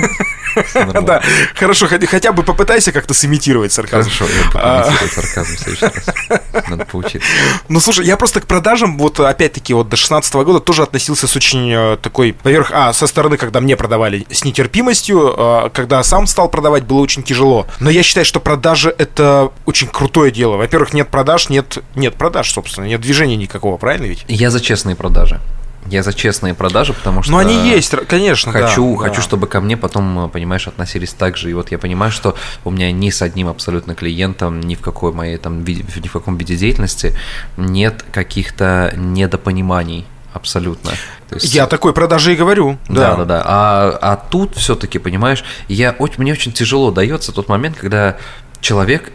[1.06, 1.22] Да,
[1.56, 4.10] хорошо, хотя бы попытайся как-то сымитировать сарказм.
[4.10, 4.91] Хорошо, я а.
[5.08, 6.70] сарказм в следующий раз.
[6.70, 7.28] Надо поучиться.
[7.68, 11.36] Ну, слушай, я просто к продажам, вот опять-таки, вот до 16 года тоже относился с
[11.36, 16.28] очень э, такой, поверх, а, со стороны, когда мне продавали, с нетерпимостью, э, когда сам
[16.28, 17.68] стал продавать, было очень тяжело.
[17.80, 20.58] Но я считаю, что продажи это очень крутое дело.
[20.58, 24.26] Во-первых, нет продаж, нет, нет продаж, собственно, нет движения никакого, правильно ведь?
[24.28, 25.39] Я за честные продажи.
[25.88, 27.32] Я за честные продажи, потому что...
[27.32, 29.21] Ну, они есть, конечно, Хочу, да, хочу, да.
[29.21, 31.52] чтобы ко мне потом, понимаешь, относились так же.
[31.52, 35.12] И вот я понимаю, что у меня ни с одним абсолютно клиентом, ни в какой
[35.13, 37.15] моей там, ни в каком виде деятельности
[37.58, 40.91] нет каких-то недопониманий абсолютно.
[41.30, 41.54] То есть...
[41.54, 42.78] Я такой продажи и говорю.
[42.89, 43.26] Да, да, да.
[43.26, 43.43] да.
[43.45, 48.17] А, а тут все-таки, понимаешь, я, мне очень тяжело дается тот момент, когда
[48.60, 49.12] человек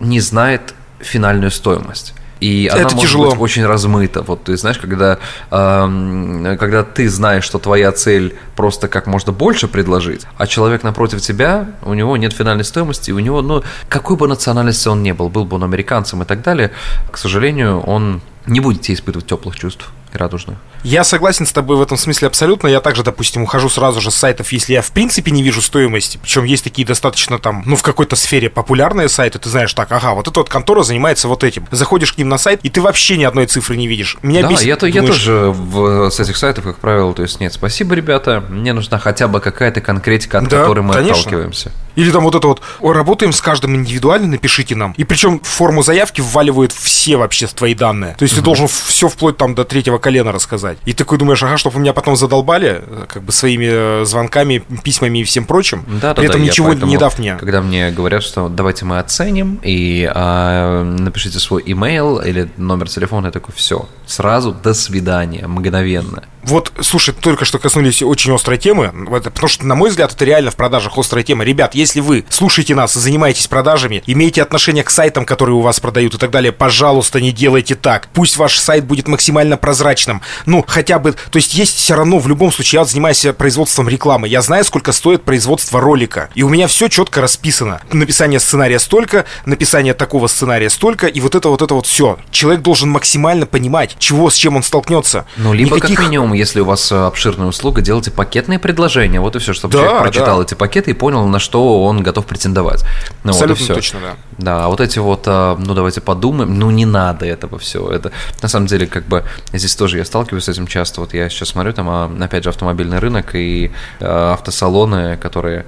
[0.00, 2.14] не знает финальную стоимость.
[2.40, 3.30] И она может тяжело.
[3.30, 4.22] быть очень размыта.
[4.22, 5.18] Вот ты знаешь, когда,
[5.50, 11.20] э, когда ты знаешь, что твоя цель просто как можно больше предложить, а человек напротив
[11.20, 15.28] тебя, у него нет финальной стоимости, у него, ну, какой бы национальности он ни был,
[15.28, 16.72] был бы он американцем и так далее,
[17.10, 20.58] к сожалению, он не будете испытывать теплых чувств радужных.
[20.82, 22.68] Я согласен с тобой в этом смысле абсолютно.
[22.68, 26.18] Я также, допустим, ухожу сразу же с сайтов, если я в принципе не вижу стоимости.
[26.22, 29.38] Причем есть такие достаточно там, ну, в какой-то сфере популярные сайты.
[29.38, 31.66] Ты знаешь, так, ага, вот эта вот контора занимается вот этим.
[31.70, 34.16] Заходишь к ним на сайт, и ты вообще ни одной цифры не видишь.
[34.22, 34.66] Меня да, бесит.
[34.66, 34.94] Я, думаешь...
[34.94, 38.98] я тоже в, с этих сайтов, как правило, то есть нет, спасибо, ребята, мне нужна
[38.98, 41.20] хотя бы какая-то конкретика, от да, которой мы конечно.
[41.20, 41.72] отталкиваемся.
[41.96, 44.92] Или там вот это вот, работаем с каждым индивидуально, напишите нам.
[44.92, 48.14] И причем в форму заявки вваливают все вообще твои данные.
[48.18, 48.42] То есть угу.
[48.42, 50.78] ты должен все вплоть там до третьего колена рассказать.
[50.84, 54.62] И такой думаешь, ага, чтобы вы меня потом задолбали, э, как бы своими э, звонками,
[54.84, 55.84] письмами и всем прочим.
[56.00, 57.34] Да, при да, этом да, ничего поэтому, не дав мне.
[57.40, 63.26] Когда мне говорят, что давайте мы оценим и а, напишите свой имейл или номер телефона,
[63.26, 66.24] я такой, все, сразу до свидания, мгновенно.
[66.46, 70.52] Вот, слушай, только что коснулись очень острой темы, потому что, на мой взгляд, это реально
[70.52, 71.42] в продажах острая тема.
[71.42, 75.80] Ребят, если вы слушаете нас и занимаетесь продажами, имеете отношение к сайтам, которые у вас
[75.80, 78.06] продают и так далее, пожалуйста, не делайте так.
[78.12, 80.22] Пусть ваш сайт будет максимально прозрачным.
[80.46, 83.88] Ну, хотя бы, то есть есть все равно, в любом случае, я вот занимаюсь производством
[83.88, 84.28] рекламы.
[84.28, 86.30] Я знаю, сколько стоит производство ролика.
[86.36, 87.80] И у меня все четко расписано.
[87.90, 92.20] Написание сценария столько, написание такого сценария столько, и вот это вот это вот все.
[92.30, 95.26] Человек должен максимально понимать, чего, с чем он столкнется.
[95.36, 95.96] Ну, либо Никаких...
[95.96, 99.20] как минимум, если у вас э, обширная услуга, делайте пакетные предложения.
[99.20, 100.44] Вот и все, чтобы да, человек прочитал да.
[100.44, 102.84] эти пакеты и понял, на что он готов претендовать.
[103.24, 104.16] Ну, Абсолютно вот точно, да.
[104.38, 107.88] Да, а вот эти вот, э, ну давайте подумаем, ну не надо этого все.
[107.90, 111.00] Это на самом деле как бы здесь тоже я сталкиваюсь с этим часто.
[111.00, 115.66] Вот я сейчас смотрю там, а, опять же, автомобильный рынок и э, автосалоны, которые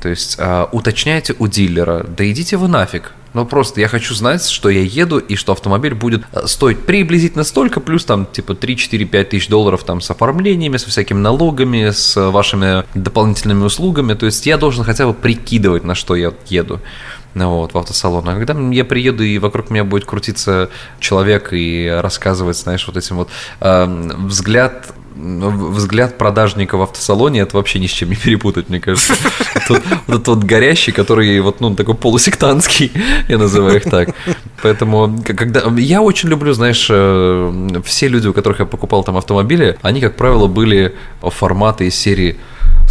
[0.00, 3.12] то есть э, уточняйте у дилера, да идите вы нафиг.
[3.34, 7.44] Ну просто я хочу знать, что я еду и что автомобиль будет э, стоить приблизительно
[7.44, 12.84] столько, плюс там типа 3-4-5 тысяч долларов там с оформлениями, со всякими налогами, с вашими
[12.94, 14.14] дополнительными услугами.
[14.14, 16.80] То есть я должен хотя бы прикидывать, на что я еду
[17.34, 18.28] ну, вот, в автосалон.
[18.28, 23.16] А когда я приеду, и вокруг меня будет крутиться человек и рассказывать, знаешь, вот этим
[23.16, 23.28] вот
[23.60, 29.14] э, взгляд взгляд продажника в автосалоне это вообще ни с чем не перепутать, мне кажется.
[29.68, 32.92] Тут, вот этот вот горящий, который вот, ну, такой полусектантский,
[33.28, 34.10] я называю их так.
[34.62, 35.62] Поэтому, когда...
[35.76, 40.16] Я очень люблю, знаешь, э, все люди, у которых я покупал там автомобили, они, как
[40.16, 42.36] правило, были форматы из серии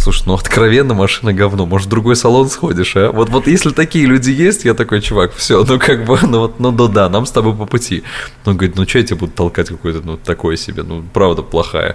[0.02, 1.64] Слушай, ну откровенно машина говно.
[1.64, 3.12] Может, в другой салон сходишь, а?
[3.12, 6.58] Вот, вот если такие люди есть, я такой, чувак, все, ну как бы, ну вот,
[6.58, 8.02] ну да, да, нам с тобой по пути.
[8.44, 11.94] Он говорит, ну что я тебе буду толкать какое-то, ну, такое себе, ну, правда плохая.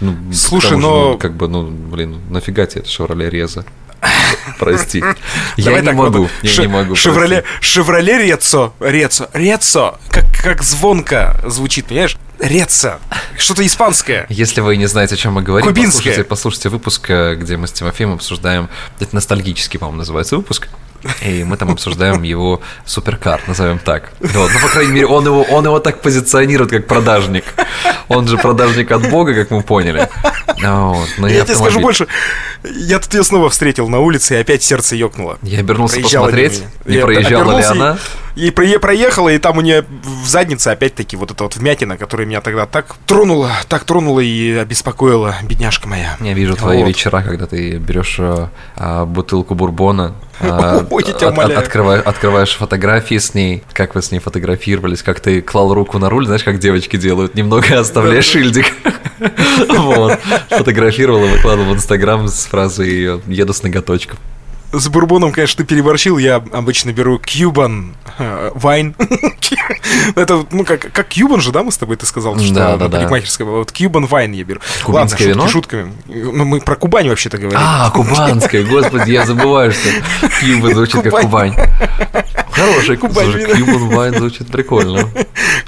[0.00, 1.10] Ну, Слушай, но...
[1.10, 3.66] ну, как бы, ну, блин, нафига тебе это Шевроле Реза?
[4.58, 5.02] Прости.
[5.56, 6.94] Я не могу, я не могу.
[6.94, 12.16] Шевроле, Шевроле Рецо, Рецо, Рецо, как, как звонко звучит, понимаешь?
[12.38, 12.98] Реца.
[13.38, 14.26] Что-то испанское.
[14.28, 17.72] Если вы не знаете, о чем мы говорим, послушайте, послушайте выпуск, э, где мы с
[17.72, 18.68] Тимофеем обсуждаем...
[18.98, 20.68] Это ностальгический, по-моему, называется выпуск.
[21.22, 24.12] И мы там обсуждаем его суперкар, назовем так.
[24.20, 24.50] Вот.
[24.52, 27.44] Ну, по крайней мере, он его, он его так позиционирует, как продажник.
[28.08, 30.08] Он же продажник от Бога, как мы поняли.
[30.62, 31.08] Вот.
[31.18, 32.06] Но я тебе скажу больше.
[32.62, 35.38] Я тут ее снова встретил на улице, и опять сердце ёкнуло.
[35.42, 37.94] Я обернулся Проезжала посмотреть, не проезжала ли она.
[37.94, 39.84] И, и проехала, и там у нее
[40.22, 44.52] в заднице опять-таки вот эта вот вмятина, которая меня тогда так тронула, так тронула и
[44.52, 46.16] обеспокоила, бедняжка моя.
[46.20, 46.88] Я вижу твои вот.
[46.88, 53.18] вечера, когда ты берешь а, а, бутылку бурбона, а, Ой, от, от, открываешь, открываешь фотографии
[53.18, 56.58] с ней, как вы с ней фотографировались, как ты клал руку на руль, знаешь, как
[56.58, 58.66] девочки делают, немного оставляешь шильдик.
[59.68, 60.18] Вот.
[60.48, 64.18] Фотографировал и выкладывал в Инстаграм с фразой «еду с ноготочком».
[64.72, 66.18] С бурбоном, конечно, ты переборщил.
[66.18, 67.92] Я обычно беру Cuban
[68.54, 68.94] вайн.
[70.14, 72.88] Это, ну, как, как Кьюбан же, да, мы с тобой ты сказал, что да, да,
[72.88, 73.58] парикмахерская была.
[73.58, 74.60] Вот Cuban вайн я беру.
[74.84, 75.92] Кубинское Ладно, шутки вино?
[75.92, 75.92] шутками.
[76.36, 77.58] Ну, мы про Кубань вообще-то говорим.
[77.60, 79.88] А, кубанское, господи, я забываю, что
[80.40, 81.54] Кьюбан звучит как Кубань.
[82.50, 83.28] Хороший Кубань.
[83.30, 85.08] Cuban вайн звучит прикольно.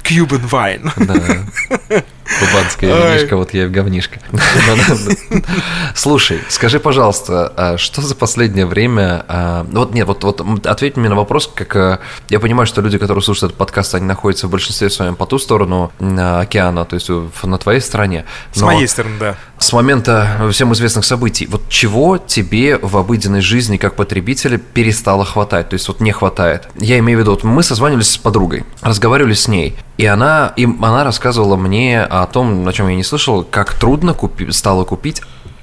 [0.03, 0.91] Cuban вайн.
[0.97, 2.03] Да.
[2.39, 4.19] Кубанская винишка, вот я говнишка.
[5.95, 9.23] Слушай, скажи, пожалуйста, а что за последнее время...
[9.27, 11.75] А, вот нет, вот, вот ответь мне на вопрос, как...
[11.75, 15.25] Э, я понимаю, что люди, которые слушают этот подкаст, они находятся в большинстве своем по
[15.25, 17.09] ту сторону океана, то есть
[17.43, 18.25] на твоей стороне.
[18.51, 19.35] С моей стороны, да.
[19.59, 25.69] С момента всем известных событий, вот чего тебе в обыденной жизни как потребителя перестало хватать,
[25.69, 26.67] то есть вот не хватает?
[26.75, 30.65] Я имею в виду, вот мы созванивались с подругой, разговаривали с ней, и она, и
[30.65, 35.21] она рассказывала мне о том, о чем я не слышал, как трудно купи, стало купить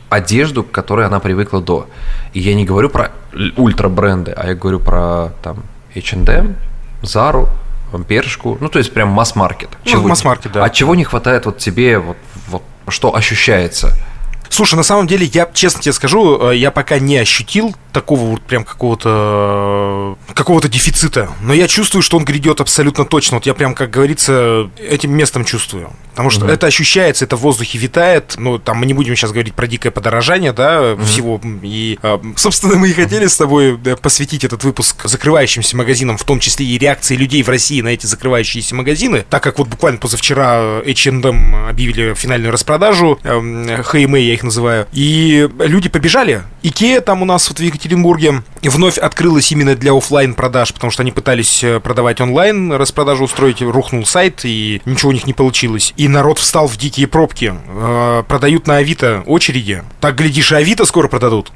[0.08, 1.86] одежду, к которой она привыкла до.
[2.34, 3.12] И я не говорю про
[3.56, 5.62] ультра бренды, а я говорю про там
[5.94, 6.56] H&M,
[7.02, 7.48] Zara,
[8.08, 9.70] Бершку, ну то есть прям масс-маркет.
[9.84, 10.64] Ну, масс-маркет, да.
[10.64, 12.16] А чего не хватает вот тебе, вот,
[12.48, 13.96] вот что ощущается?
[14.48, 18.42] Слушай, на самом деле, я честно тебе скажу, э, я пока не ощутил такого вот
[18.42, 21.30] прям какого-то какого-то дефицита.
[21.40, 23.38] Но я чувствую, что он грядет абсолютно точно.
[23.38, 25.92] Вот я прям, как говорится, этим местом чувствую.
[26.10, 26.52] Потому что mm-hmm.
[26.52, 28.34] это ощущается, это в воздухе витает.
[28.36, 31.04] Ну, там мы не будем сейчас говорить про дикое подорожание, да, mm-hmm.
[31.06, 31.40] всего.
[31.62, 36.38] И, а, собственно, мы и хотели с тобой посвятить этот выпуск закрывающимся магазинам, в том
[36.38, 39.24] числе и реакции людей в России на эти закрывающиеся магазины.
[39.30, 45.88] Так как вот буквально позавчера H&M объявили финальную распродажу, H&M я их называю, и люди
[45.88, 46.42] побежали.
[46.62, 51.02] Икея там у нас вот в Екатеринбурге вновь открылась именно для офлайн продаж, потому что
[51.02, 55.92] они пытались э, продавать онлайн, распродажу устроить, рухнул сайт, и ничего у них не получилось.
[55.96, 57.54] И народ встал в дикие пробки.
[57.68, 59.82] Э, продают на Авито очереди.
[60.00, 61.50] Так, глядишь, и Авито скоро продадут.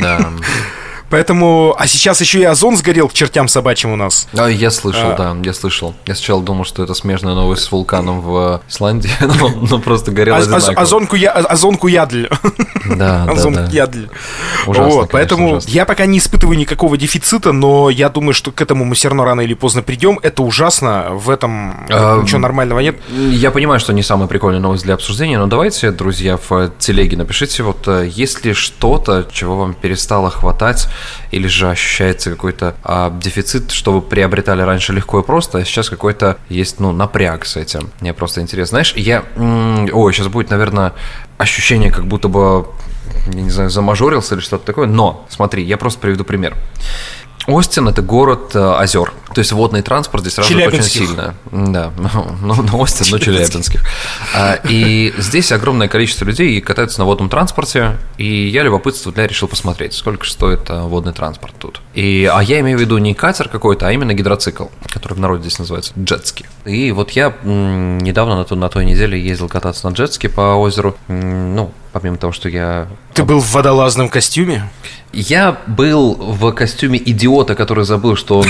[0.00, 0.30] Да.
[1.14, 4.26] Поэтому, а сейчас еще и Озон сгорел к чертям собачьим у нас.
[4.36, 5.14] А, я слышал, а...
[5.16, 5.94] да, я слышал.
[6.06, 10.34] Я сначала думал, что это смежная новость с вулканом в Исландии, но, но просто горел
[10.34, 10.72] а, одинаково.
[10.72, 12.28] Озонку, я, озонку ядль.
[12.84, 13.68] Да, да, да.
[13.70, 14.08] ядль.
[14.66, 15.70] Ужасно, вот, поэтому ужасно.
[15.70, 19.24] я пока не испытываю никакого дефицита, но я думаю, что к этому мы все равно
[19.24, 20.18] рано или поздно придем.
[20.20, 22.96] Это ужасно, в этом а, ничего нормального нет.
[23.30, 27.62] Я понимаю, что не самая прикольная новость для обсуждения, но давайте, друзья, в телеге напишите,
[27.62, 30.88] вот э, есть ли что-то, чего вам перестало хватать,
[31.30, 35.90] или же ощущается какой-то а, дефицит, что вы приобретали раньше легко и просто, а сейчас
[35.90, 37.90] какой-то есть, ну, напряг с этим.
[38.00, 38.76] Мне просто интересно.
[38.76, 39.24] Знаешь, я...
[39.36, 40.92] Ой, сейчас будет, наверное,
[41.38, 42.66] ощущение, как будто бы
[43.32, 44.86] я не знаю, замажорился или что-то такое.
[44.86, 46.56] Но, смотри, я просто приведу пример.
[47.46, 49.12] Остин– это город э, озер.
[49.34, 51.34] То есть водный транспорт здесь развит очень сильно.
[51.50, 51.92] Да,
[52.42, 53.82] ну, ну Остин, но Челябинских.
[54.34, 59.48] А, и здесь огромное количество людей катаются на водном транспорте, и я любопытство для решил
[59.48, 61.80] посмотреть, сколько стоит э, водный транспорт тут.
[61.94, 65.42] И, а я имею в виду не катер какой-то, а именно гидроцикл, который в народе
[65.42, 66.46] здесь называется джетски.
[66.64, 70.96] И вот я недавно на, той, на той неделе ездил кататься на джетски по озеру.
[71.08, 72.88] Ну, помимо того, что я...
[73.14, 74.68] Ты был в водолазном костюме?
[75.12, 78.48] Я был в костюме идиота, который забыл, что он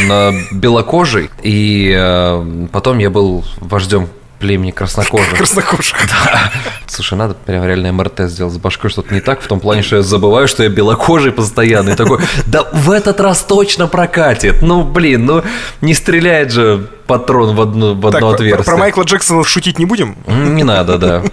[0.51, 5.37] белокожий, и э, потом я был вождем племени краснокожих.
[5.37, 5.97] Краснокожих.
[6.07, 6.53] Да.
[6.87, 9.97] Слушай, надо прям реально МРТ сделать с башкой, что-то не так, в том плане, что
[9.97, 11.91] я забываю, что я белокожий постоянно.
[11.91, 14.63] И такой, да в этот раз точно прокатит.
[14.63, 15.43] Ну, блин, ну
[15.81, 18.65] не стреляет же патрон в одно, в одно так, отверстие.
[18.65, 20.17] Про Майкла Джексона шутить не будем?
[20.27, 21.23] Не надо, да.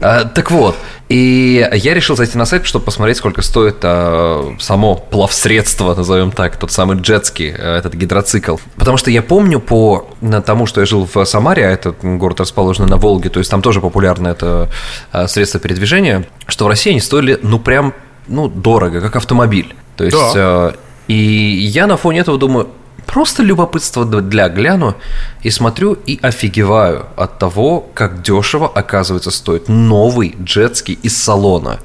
[0.00, 0.76] А, так вот,
[1.08, 6.56] и я решил зайти на сайт, чтобы посмотреть, сколько стоит а, само плавсредство, назовем так,
[6.56, 8.56] тот самый джетский, а, этот гидроцикл.
[8.76, 10.10] Потому что я помню по
[10.44, 13.62] тому, что я жил в Самаре, а это город расположенный на Волге, то есть там
[13.62, 14.68] тоже популярно это
[15.10, 17.94] а, средство передвижения, что в России они стоили, ну, прям,
[18.26, 19.74] ну, дорого, как автомобиль.
[19.96, 20.16] То есть...
[20.16, 20.32] Да.
[20.34, 20.74] А,
[21.08, 22.68] и я на фоне этого думаю,
[23.08, 24.94] Просто любопытство для гляну
[25.42, 31.78] и смотрю и офигеваю от того, как дешево, оказывается, стоит новый джетский из салона.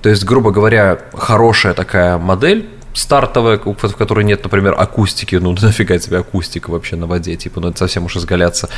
[0.00, 5.98] То есть, грубо говоря, хорошая такая модель, стартовая, в которой нет, например, акустики, ну нафига
[5.98, 8.68] тебе акустика вообще на воде, типа, ну это совсем уж изгаляться,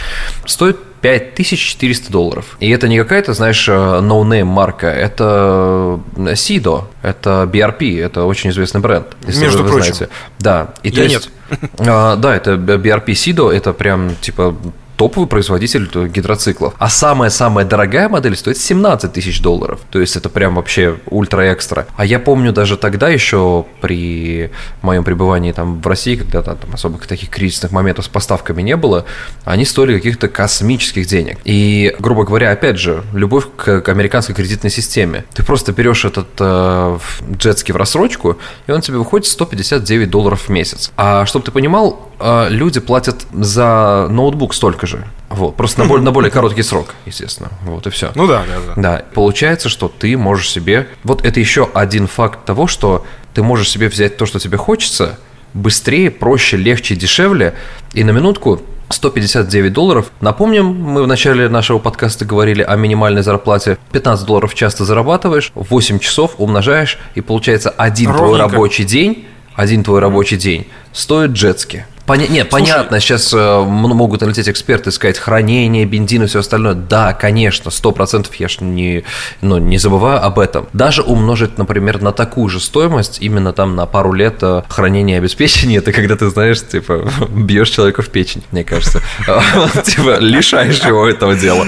[0.46, 2.56] стоит 5400 долларов.
[2.60, 8.80] И это не какая-то, знаешь, э, no-name марка, это Sido, это BRP, это очень известный
[8.80, 9.06] бренд.
[9.26, 9.94] Если Между вы прочим.
[9.94, 10.14] Знаете.
[10.38, 10.74] Да.
[10.82, 11.70] И Я то есть, нет.
[11.78, 14.56] А, да, это BRP Sido, это прям, типа,
[14.96, 16.74] топовый производитель гидроциклов.
[16.78, 19.80] А самая-самая дорогая модель стоит 17 тысяч долларов.
[19.90, 21.86] То есть это прям вообще ультра-экстра.
[21.96, 24.50] А я помню даже тогда еще при
[24.82, 29.04] моем пребывании там в России, когда там особых таких кризисных моментов с поставками не было,
[29.44, 31.38] они стоили каких-то космических денег.
[31.44, 35.24] И, грубо говоря, опять же, любовь к, к американской кредитной системе.
[35.34, 36.98] Ты просто берешь этот э,
[37.36, 40.92] джетский в рассрочку, и он тебе выходит 159 долларов в месяц.
[40.96, 44.91] А чтобы ты понимал, э, люди платят за ноутбук столько же.
[45.30, 47.50] Вот, просто на более, на более короткий срок, естественно.
[47.64, 48.12] Вот и все.
[48.14, 48.82] Ну да, да, да.
[48.82, 50.88] Да, получается, что ты можешь себе...
[51.04, 55.18] Вот это еще один факт того, что ты можешь себе взять то, что тебе хочется,
[55.54, 57.54] быстрее, проще, легче, дешевле.
[57.94, 58.60] И на минутку
[58.92, 60.10] 159 долларов.
[60.20, 63.78] Напомним, мы в начале нашего подкаста говорили о минимальной зарплате.
[63.92, 68.26] 15 долларов часто зарабатываешь, 8 часов умножаешь, и получается один Ровненько.
[68.26, 71.86] твой рабочий день, один твой рабочий день стоит джетски.
[72.06, 72.26] Поня...
[72.26, 76.74] Нет, Слушай, понятно, сейчас э, могут налететь эксперты и сказать хранение, бензин и все остальное.
[76.74, 79.04] Да, конечно, сто процентов я ж не,
[79.40, 80.66] ну, не забываю об этом.
[80.72, 85.18] Даже умножить, например, на такую же стоимость, именно там на пару лет э, хранения и
[85.18, 89.00] обеспечения, это когда ты, знаешь, типа, бьешь человека в печень, мне кажется.
[89.84, 91.66] Типа, лишаешь его этого дела.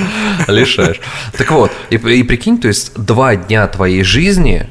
[0.48, 1.00] Лишаешь.
[1.36, 4.68] Так вот, и прикинь, то есть два дня твоей жизни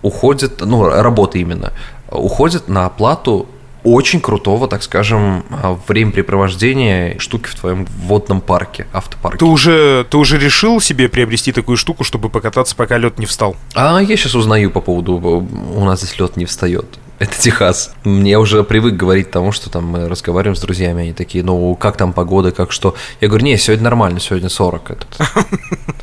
[0.00, 1.72] уходит, ну, работы именно,
[2.10, 3.48] уходит на оплату
[3.84, 9.38] очень крутого, так скажем, а, времяпрепровождения штуки в твоем водном парке, автопарке.
[9.38, 13.56] Ты уже, ты уже решил себе приобрести такую штуку, чтобы покататься, пока лед не встал?
[13.74, 17.94] А я сейчас узнаю по поводу, у нас здесь лед не встает это Техас.
[18.02, 21.96] Мне уже привык говорить тому, что там мы разговариваем с друзьями, они такие, ну, как
[21.96, 22.96] там погода, как что.
[23.20, 24.90] Я говорю, не, сегодня нормально, сегодня 40.
[24.90, 25.18] Этот.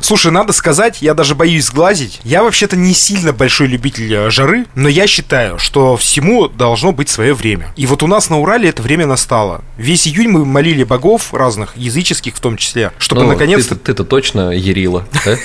[0.00, 2.20] Слушай, надо сказать, я даже боюсь сглазить.
[2.24, 7.08] Я вообще-то не сильно большой любитель э, жары, но я считаю, что всему должно быть
[7.08, 7.72] свое время.
[7.76, 9.62] И вот у нас на Урале это время настало.
[9.76, 13.66] Весь июнь мы молили богов разных, языческих в том числе, чтобы ну, наконец...
[13.66, 15.36] Ты, ты-то точно Ерила, да?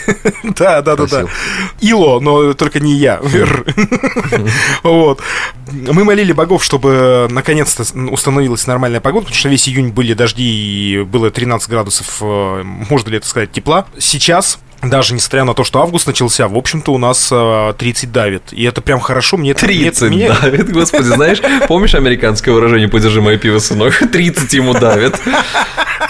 [0.59, 1.25] Да, да, да,
[1.79, 3.19] Ило, но только не я.
[3.21, 3.67] Вот.
[4.83, 5.21] Вот.
[5.71, 11.03] Мы молили богов, чтобы наконец-то установилась нормальная погода, потому что весь июнь были дожди и
[11.03, 13.85] было 13 градусов, э, можно ли это сказать, тепла.
[13.99, 18.43] Сейчас даже несмотря на то, что август начался, в общем-то, у нас э, 30 давит.
[18.53, 19.35] И это прям хорошо.
[19.35, 23.60] Мне это- мне это- 30 мне- давит, господи, знаешь, помнишь американское выражение «подержи мое пиво,
[23.60, 24.00] сынок»?
[24.12, 25.19] 30 ему давит.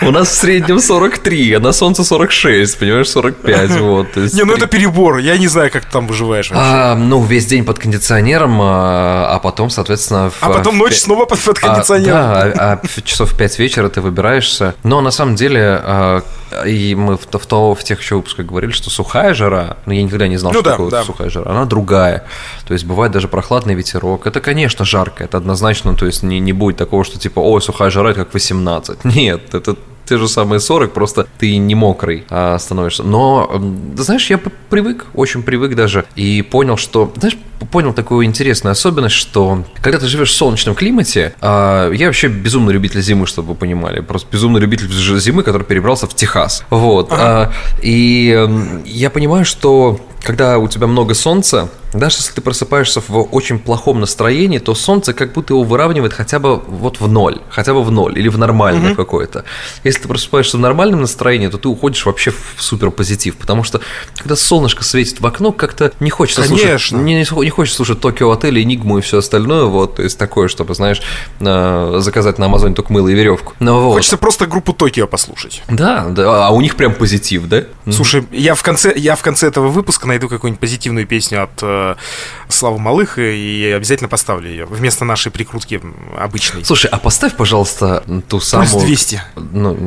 [0.04, 4.16] У нас в среднем 43, а на солнце 46, понимаешь, 45, вот.
[4.16, 5.18] Не, ну это перебор.
[5.18, 6.64] Я не знаю, как ты там выживаешь вообще.
[6.64, 10.30] А, ну, весь день под кондиционером, а, а потом, соответственно...
[10.30, 12.14] в- А потом в ночь пя- снова под, под А, кондиционером.
[12.14, 14.76] да, а, а часов в 5 вечера ты выбираешься.
[14.84, 16.22] Но на самом деле, а,
[16.66, 20.04] и мы в, в, то, в тех еще выпусках говорили, что сухая жара, но я
[20.04, 21.04] никогда не знал, Ну что да, такое да.
[21.04, 22.26] сухая жара, она другая.
[22.68, 24.28] То есть бывает даже прохладный ветерок.
[24.28, 27.90] Это, конечно, жарко, это однозначно, то есть не, не будет такого, что типа, ой, сухая
[27.90, 29.06] жара, это как 18.
[29.06, 29.76] Нет, это
[30.10, 33.04] те же самые 40, просто ты не мокрый а, становишься.
[33.04, 33.62] Но,
[33.96, 34.40] знаешь, я
[34.70, 37.38] привык, очень привык даже, и понял, что, знаешь,
[37.72, 42.74] понял такую интересную особенность, что когда ты живешь в солнечном климате, а, я вообще безумный
[42.74, 44.88] любитель зимы, чтобы вы понимали, просто безумный любитель
[45.20, 46.64] зимы, который перебрался в Техас.
[46.72, 47.10] Вот.
[47.12, 47.52] а,
[47.84, 53.60] и я понимаю, что когда у тебя много солнца, даже если ты просыпаешься в очень
[53.60, 57.84] плохом настроении, то солнце как будто его выравнивает хотя бы вот в ноль, хотя бы
[57.84, 59.46] в ноль или в нормальное какое-то.
[59.84, 63.82] Если ты просыпаешься в нормальном настроении, то ты уходишь вообще в супер позитив, потому что
[64.18, 66.68] когда солнышко светит в окно, как-то не хочется Конечно.
[66.68, 70.48] слушать, не, не хочется слушать Токио Отель, Энигму и все остальное, вот, то есть такое,
[70.48, 71.02] чтобы, знаешь,
[71.40, 73.54] э, заказать на Амазоне только мыло и веревку.
[73.60, 73.94] Ну, вот.
[73.94, 75.64] Хочется просто группу Токио послушать.
[75.70, 77.64] Да, да, а у них прям позитив, да?
[77.92, 81.96] Слушай, я в конце, я в конце этого выпуска найду какую-нибудь позитивную песню от э,
[82.50, 85.82] Славы Малых и обязательно поставлю ее вместо нашей прикрутки
[86.18, 86.66] обычной.
[86.66, 88.86] Слушай, а поставь, пожалуйста, ту самую...
[88.86, 89.22] 200.
[89.52, 89.78] Ну,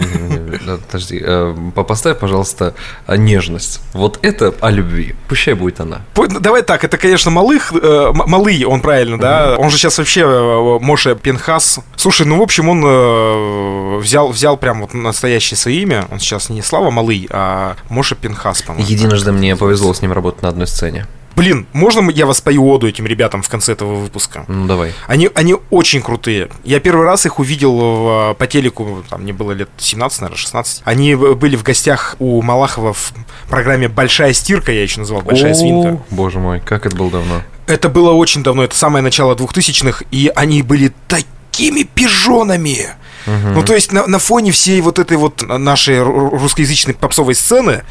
[0.87, 1.21] подожди.
[1.25, 2.75] э, по- Поставь, пожалуйста,
[3.07, 3.81] э, нежность.
[3.93, 5.15] Вот это о любви.
[5.29, 6.03] Пущай будет она.
[6.17, 9.57] Ну, Давай так, это, конечно, Малых, э, Малый, он правильно, да?
[9.59, 11.81] Он же сейчас вообще э, Моше Пенхас.
[11.97, 16.07] Слушай, ну, в общем, он э, взял, взял прям вот настоящее свое имя.
[16.11, 18.89] Он сейчас не Слава Малый, а Моше Пенхас, по-моему.
[18.89, 21.07] Единожды мне повезло с ним работать на одной сцене.
[21.37, 24.45] Блин, можно я вас пою оду этим ребятам в конце этого выпуска?
[24.49, 24.93] Ну, давай.
[25.07, 26.49] Они, они очень крутые.
[26.65, 30.83] Я первый раз их увидел в, по телеку, там мне было лет 17, наверное, 16.
[30.85, 33.13] Они были в гостях у Малахова в
[33.49, 36.03] программе «Большая стирка», я еще называл «Большая О, свинка».
[36.11, 37.43] Боже мой, как это было давно.
[37.67, 42.89] Это было очень давно, это самое начало 2000-х, и они были такими пижонами.
[43.27, 47.83] Ну, то есть на, на фоне всей вот этой вот нашей ру- русскоязычной попсовой сцены,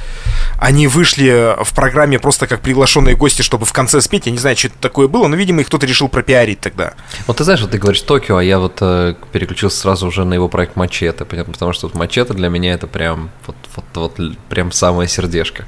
[0.59, 4.25] они вышли в программе просто как приглашенные гости, чтобы в конце спеть.
[4.25, 6.93] Я не знаю, что это такое было, но, видимо, их кто-то решил пропиарить тогда.
[7.27, 10.33] Вот ты знаешь, вот ты говоришь Токио, а я вот э, переключился сразу уже на
[10.33, 13.85] его проект Мачете, потому что вот Мачете для меня это прям вот, вот,
[14.17, 15.65] вот прям самое сердечко.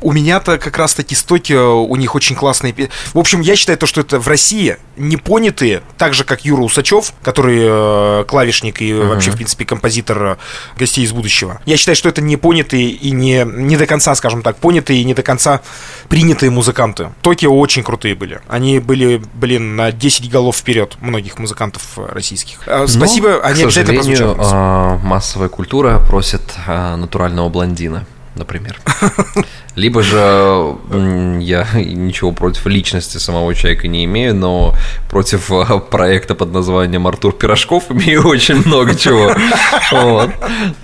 [0.00, 2.74] У меня-то как раз-таки с Токио, у них очень классные...
[3.14, 7.12] В общем, я считаю то, что это в России непонятые, так же, как Юра Усачев,
[7.22, 10.36] который э, клавишник и вообще, в принципе, композитор э,
[10.78, 11.60] «Гостей из будущего».
[11.66, 15.14] Я считаю, что это непонятые и не, не до конца, скажем так, понятые и не
[15.14, 15.60] до конца
[16.08, 17.10] принятые музыканты.
[17.22, 18.40] Токио очень крутые были.
[18.48, 22.58] Они были, блин, на 10 голов вперед многих музыкантов э, российских.
[22.66, 24.36] Э, Спасибо, Но, они к обязательно прозвучат.
[24.38, 28.06] а, массовая культура просит а, натурального блондина,
[28.36, 28.78] например.
[29.74, 30.76] Либо же
[31.40, 34.74] я ничего против личности самого человека не имею, но
[35.10, 39.34] против а, проекта под названием Артур Пирожков имею очень много чего.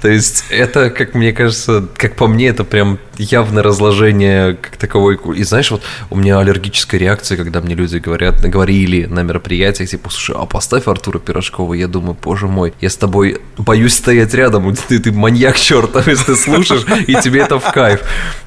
[0.01, 5.19] То есть это, как мне кажется, как по мне, это прям явное разложение как таковой.
[5.37, 10.11] И знаешь, вот у меня аллергическая реакция, когда мне люди говорят, говорили на мероприятиях, типа,
[10.11, 11.75] слушай, а поставь Артура Пирожкова.
[11.75, 16.25] Я думаю, боже мой, я с тобой боюсь стоять рядом, ты, ты маньяк чертов, если
[16.25, 18.01] ты слушаешь, и тебе это в кайф.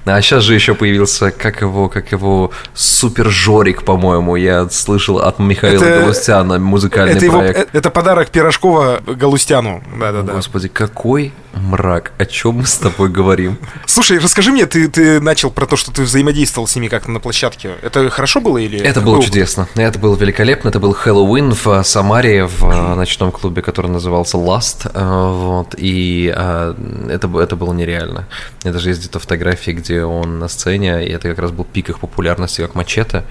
[0.05, 5.39] А сейчас же еще появился, как его, как его, Супер Жорик, по-моему, я слышал от
[5.39, 7.59] Михаила Это- Галустяна музыкальный Это, его, проект.
[7.59, 9.83] э, это подарок Пирожкова Галустяну.
[9.99, 10.33] Да-да-да.
[10.33, 13.57] Господи, какой мрак, о чем мы с тобой говорим?
[13.85, 17.19] Слушай, расскажи мне, ты, ты начал про то, что ты взаимодействовал с ними как-то на
[17.19, 17.71] площадке.
[17.81, 18.79] Это хорошо было или...
[18.79, 19.27] Это было опыт?
[19.27, 19.67] чудесно.
[19.75, 20.69] Это было великолепно.
[20.69, 24.89] Это был Хэллоуин в э, Самаре, в э, ночном клубе, который назывался Last.
[24.93, 25.75] э, Вот.
[25.77, 28.27] И это, это было нереально.
[28.63, 31.89] Я даже есть где-то фотографии, где он на сцене, и это как раз был пик
[31.89, 33.23] их популярности, как мачете.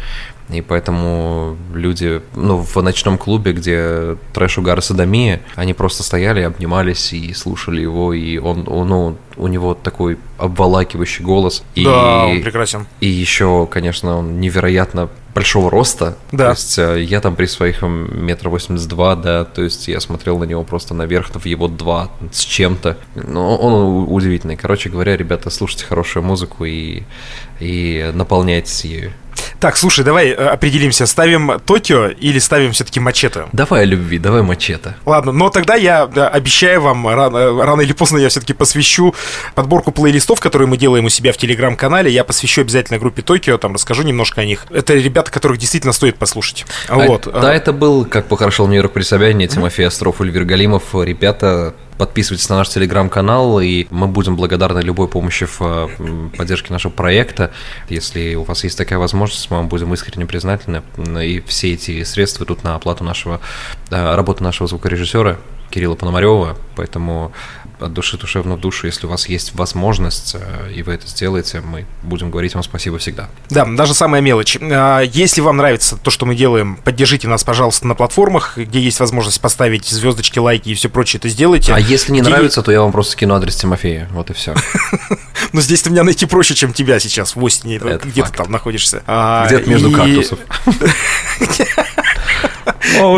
[0.51, 7.14] И поэтому люди, ну, в ночном клубе, где трэш, угар садомия, они просто стояли, обнимались
[7.14, 11.64] и слушали его, и он, он, ну, у него такой обволакивающий голос.
[11.74, 12.86] И, Да, он прекрасен.
[13.01, 16.16] и еще, конечно, он невероятно большого роста.
[16.30, 16.45] Да.
[16.45, 20.38] То есть э, я там при своих метр восемьдесят два, да, то есть я смотрел
[20.38, 22.99] на него просто наверх, в его два с чем-то.
[23.14, 24.57] Но он у- удивительный.
[24.57, 27.03] Короче говоря, ребята, слушайте хорошую музыку и,
[27.61, 29.12] и наполняйтесь ею.
[29.65, 33.47] Так, слушай, давай э, определимся, ставим Токио или ставим все-таки Мачете?
[33.55, 34.95] Давай о любви, давай Мачете.
[35.07, 39.15] Ладно, но тогда я да, обещаю вам, рано, рано или поздно я все-таки посвящу
[39.55, 42.11] подборку плейлистов, которые мы делаем у себя в Телеграм-канале.
[42.11, 44.67] Я посвящу обязательно группе Токио, там расскажу немножко о них.
[44.69, 46.67] Это ребята, которых действительно стоит послушать.
[46.89, 47.27] А, вот.
[47.33, 50.83] Да, это был, как похорошел Нью-Йорк при Собянине, Тимофей Остров, Ульвер Галимов.
[50.93, 56.90] Ребята Подписывайтесь на наш телеграм-канал, и мы будем благодарны любой помощи в э, поддержке нашего
[56.90, 57.53] проекта.
[57.88, 60.82] Если у вас есть такая возможность, мы вам будем искренне признательны.
[61.22, 63.40] И все эти средства идут на оплату нашего,
[63.90, 65.38] э, работы нашего звукорежиссера
[65.70, 67.32] Кирилла Пономарева, поэтому
[67.81, 71.61] от души душевно в душу, если у вас есть возможность, э, и вы это сделаете,
[71.61, 73.29] мы будем говорить вам спасибо всегда.
[73.51, 74.57] Да, даже самая мелочь.
[74.61, 79.01] А, если вам нравится то, что мы делаем, поддержите нас, пожалуйста, на платформах, где есть
[79.01, 81.72] возможность поставить звездочки, лайки и все прочее, это сделайте.
[81.72, 82.31] А если не где...
[82.31, 84.55] нравится, то я вам просто скину адрес Тимофея, вот и все.
[85.53, 89.03] Но здесь ты меня найти проще, чем тебя сейчас в Остине, где ты там находишься.
[89.07, 90.39] А, Где-то между кактусов.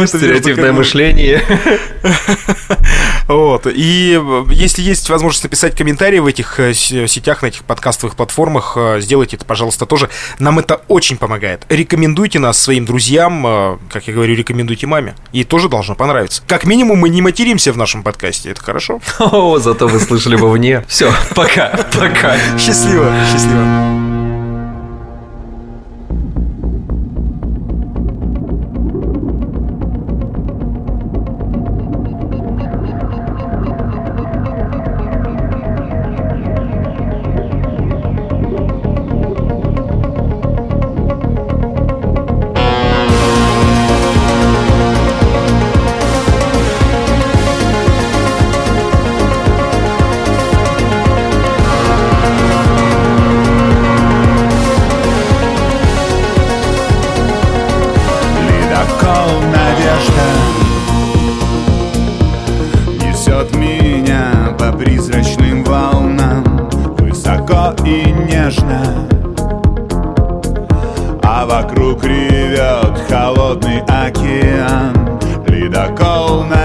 [0.07, 1.43] Стереотипное мышление.
[3.29, 3.67] Вот.
[3.67, 4.21] И
[4.53, 9.37] если есть возможность написать комментарии в этих э, сетях, на этих подкастовых платформах, э, сделайте
[9.37, 10.09] это, пожалуйста, тоже.
[10.39, 11.67] Нам это очень помогает.
[11.69, 15.17] Рекомендуйте нас своим друзьям, э, как я говорю, рекомендуйте маме.
[15.33, 16.43] Ей тоже должно понравиться.
[16.47, 18.51] Как минимум, мы не материмся в нашем подкасте.
[18.51, 19.01] Это хорошо?
[19.19, 20.85] О, зато вы слышали вовне.
[20.87, 22.37] Все, пока, пока.
[22.59, 23.96] Счастливо, счастливо.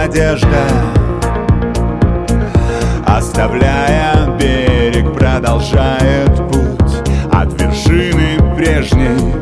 [0.02, 0.64] надежда
[3.06, 9.34] Оставляя берег, продолжает путь От вершины прежней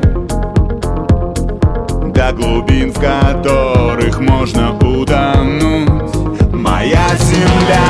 [2.11, 6.15] До глубин, в которых можно утонуть.
[6.53, 7.89] Моя земля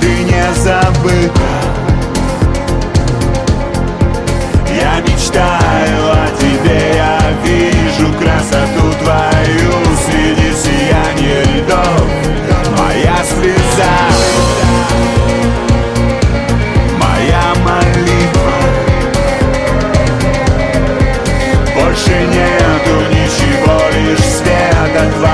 [0.00, 1.48] Ты не забыта.
[4.68, 6.39] Я мечтаю о тебе
[24.90, 25.29] I got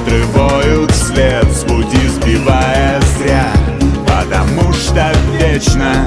[0.00, 3.46] отрывают след с пути сбивая зря
[4.06, 6.06] Потому что вечно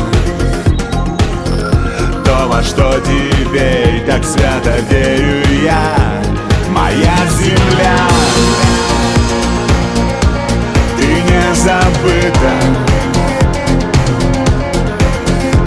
[2.25, 6.21] То, во что теперь так свято верю я
[6.69, 7.97] Моя земля.
[10.97, 12.53] Ты не забыта.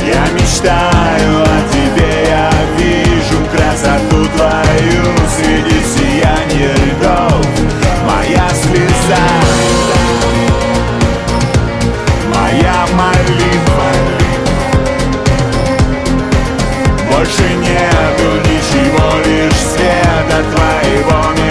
[0.04, 5.04] Я мечтаю о тебе, я вижу красоту твою
[5.36, 6.95] Среди сияния
[9.06, 9.22] сердца
[12.34, 13.90] Моя молитва.
[17.10, 21.45] Больше нету ничего, лишь света твоего.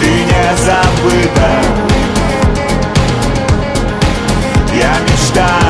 [0.00, 1.50] Ты не забыта.
[4.74, 5.67] Я мечтаю.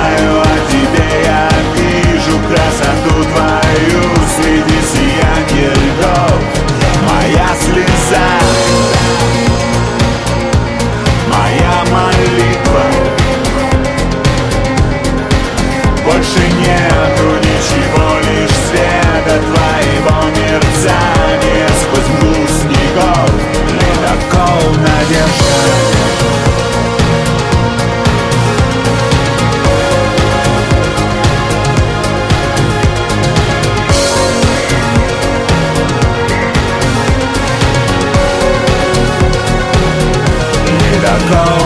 [41.28, 41.57] call